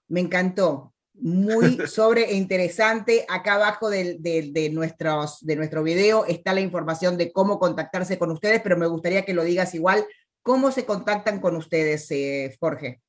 Me 0.08 0.20
encantó 0.20 0.94
muy 1.20 1.78
sobre 1.86 2.30
e 2.30 2.34
interesante. 2.34 3.24
Acá 3.28 3.54
abajo 3.54 3.90
de, 3.90 4.70
nuestros, 4.72 5.44
de 5.44 5.56
nuestro 5.56 5.82
video 5.82 6.24
está 6.26 6.52
la 6.52 6.60
información 6.60 7.16
de 7.16 7.32
cómo 7.32 7.58
contactarse 7.58 8.18
con 8.18 8.30
ustedes, 8.30 8.60
pero 8.62 8.76
me 8.76 8.86
gustaría 8.86 9.24
que 9.24 9.34
lo 9.34 9.44
digas 9.44 9.74
igual. 9.74 10.06
¿Cómo 10.48 10.72
se 10.72 10.86
contactan 10.86 11.40
con 11.40 11.56
ustedes, 11.56 12.10
eh, 12.10 12.56
Jorge? 12.58 13.02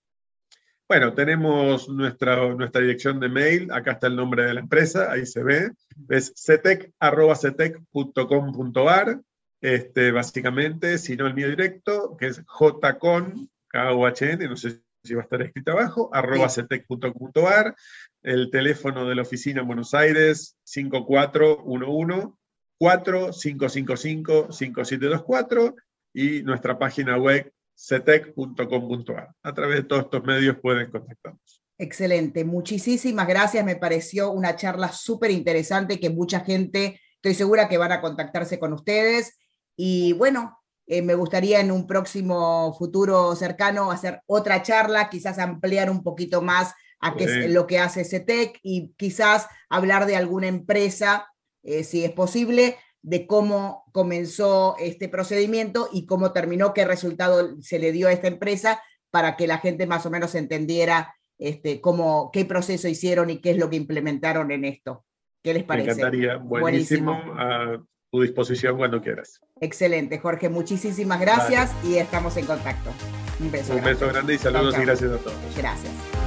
Bueno, 0.90 1.14
tenemos 1.14 1.88
nuestra, 1.88 2.36
nuestra 2.54 2.82
dirección 2.82 3.18
de 3.22 3.30
mail, 3.30 3.72
acá 3.72 3.94
está 3.94 4.08
el 4.08 4.18
nombre 4.18 4.44
de 4.44 4.56
la 4.56 4.60
empresa, 4.60 5.10
ahí 5.10 5.26
se 5.26 5.42
ve, 5.42 5.72
es 6.10 6.34
cetec.cetec.com.ar, 6.36 9.22
este, 9.62 10.12
básicamente, 10.12 10.98
si 10.98 11.16
no 11.16 11.28
el 11.28 11.34
mío 11.34 11.48
directo, 11.48 12.18
que 12.18 12.28
es 12.28 12.44
jcon, 12.46 13.50
k 13.70 13.94
o 13.94 14.06
h 14.06 14.32
n 14.34 14.46
no 14.46 14.58
sé 14.58 14.82
si 15.02 15.14
va 15.14 15.22
a 15.22 15.24
estar 15.24 15.42
escrito 15.42 15.72
abajo, 15.72 16.10
arroba 16.12 16.50
cetec.com.ar, 16.50 17.74
el 18.22 18.52
teléfono 18.52 19.08
de 19.08 19.16
la 19.16 19.22
oficina 19.22 19.62
en 19.62 19.68
Buenos 19.68 19.94
Aires, 19.94 20.58
5411 20.66 22.34
4555 22.78 24.52
5724 24.52 25.76
y 26.14 26.42
nuestra 26.44 26.78
página 26.78 27.18
web 27.18 27.52
cetec.com.ar. 27.76 29.34
A 29.44 29.54
través 29.54 29.78
de 29.78 29.84
todos 29.84 30.04
estos 30.04 30.24
medios 30.24 30.58
pueden 30.62 30.92
contactarnos. 30.92 31.64
Excelente, 31.78 32.44
muchísimas 32.44 33.28
gracias. 33.28 33.64
Me 33.64 33.78
pareció 33.78 34.32
una 34.32 34.56
charla 34.56 34.92
súper 34.92 35.32
interesante 35.32 36.00
que 36.00 36.10
mucha 36.10 36.42
gente, 36.42 37.00
estoy 37.16 37.34
segura 37.34 37.70
que 37.70 37.78
van 37.78 37.94
a 37.94 38.02
contactarse 38.02 38.60
con 38.60 38.74
ustedes. 38.74 39.38
Y 39.78 40.12
bueno, 40.14 40.60
eh, 40.88 41.02
me 41.02 41.16
gustaría 41.16 41.62
en 41.62 41.72
un 41.72 41.88
próximo 41.88 42.76
futuro 42.78 43.34
cercano 43.36 43.92
hacer 43.92 44.22
otra 44.26 44.62
charla, 44.62 45.10
quizás 45.10 45.40
ampliar 45.40 45.90
un 45.90 46.04
poquito 46.04 46.42
más 46.42 46.74
a 47.00 47.16
qué 47.16 47.24
es 47.24 47.52
lo 47.52 47.66
que 47.66 47.80
hace 47.80 48.04
CETEC 48.04 48.60
y 48.62 48.94
quizás 48.98 49.48
hablar 49.70 50.06
de 50.06 50.18
alguna 50.18 50.48
empresa, 50.48 51.28
eh, 51.64 51.84
si 51.86 52.04
es 52.04 52.12
posible, 52.12 52.76
de 53.02 53.28
cómo 53.28 53.86
comenzó 53.92 54.76
este 54.80 55.08
procedimiento 55.08 55.90
y 55.92 56.06
cómo 56.06 56.32
terminó, 56.34 56.74
qué 56.74 56.86
resultado 56.86 57.60
se 57.62 57.80
le 57.80 57.92
dio 57.92 58.08
a 58.08 58.12
esta 58.12 58.28
empresa 58.28 58.82
para 59.12 59.38
que 59.38 59.48
la 59.48 59.58
gente 59.60 59.88
más 59.88 60.06
o 60.06 60.10
menos 60.10 60.36
entendiera 60.36 61.16
este, 61.38 61.82
cómo, 61.82 62.30
qué 62.34 62.46
proceso 62.46 62.88
hicieron 62.88 63.30
y 63.30 63.40
qué 63.42 63.52
es 63.52 63.58
lo 63.58 63.70
que 63.70 63.78
implementaron 63.78 64.52
en 64.52 64.66
esto. 64.66 65.06
¿Qué 65.42 65.54
les 65.54 65.64
parece? 65.64 65.88
Me 65.88 65.94
encantaría. 65.94 66.38
Buenísimo 66.38 67.18
tu 68.12 68.22
disposición 68.22 68.78
cuando 68.78 69.02
quieras. 69.02 69.40
Excelente, 69.62 70.18
Jorge. 70.20 70.50
Muchísimas 70.50 71.20
gracias 71.20 71.72
y 71.86 71.98
estamos 71.98 72.36
en 72.38 72.46
contacto. 72.46 72.92
Un 73.40 73.52
beso. 73.52 73.76
Un 73.76 73.84
beso 73.84 74.08
grande 74.08 74.34
y 74.34 74.38
saludos 74.38 74.76
y 74.78 74.82
gracias 74.82 75.12
a 75.12 75.18
todos. 75.18 75.38
Gracias. 75.56 76.19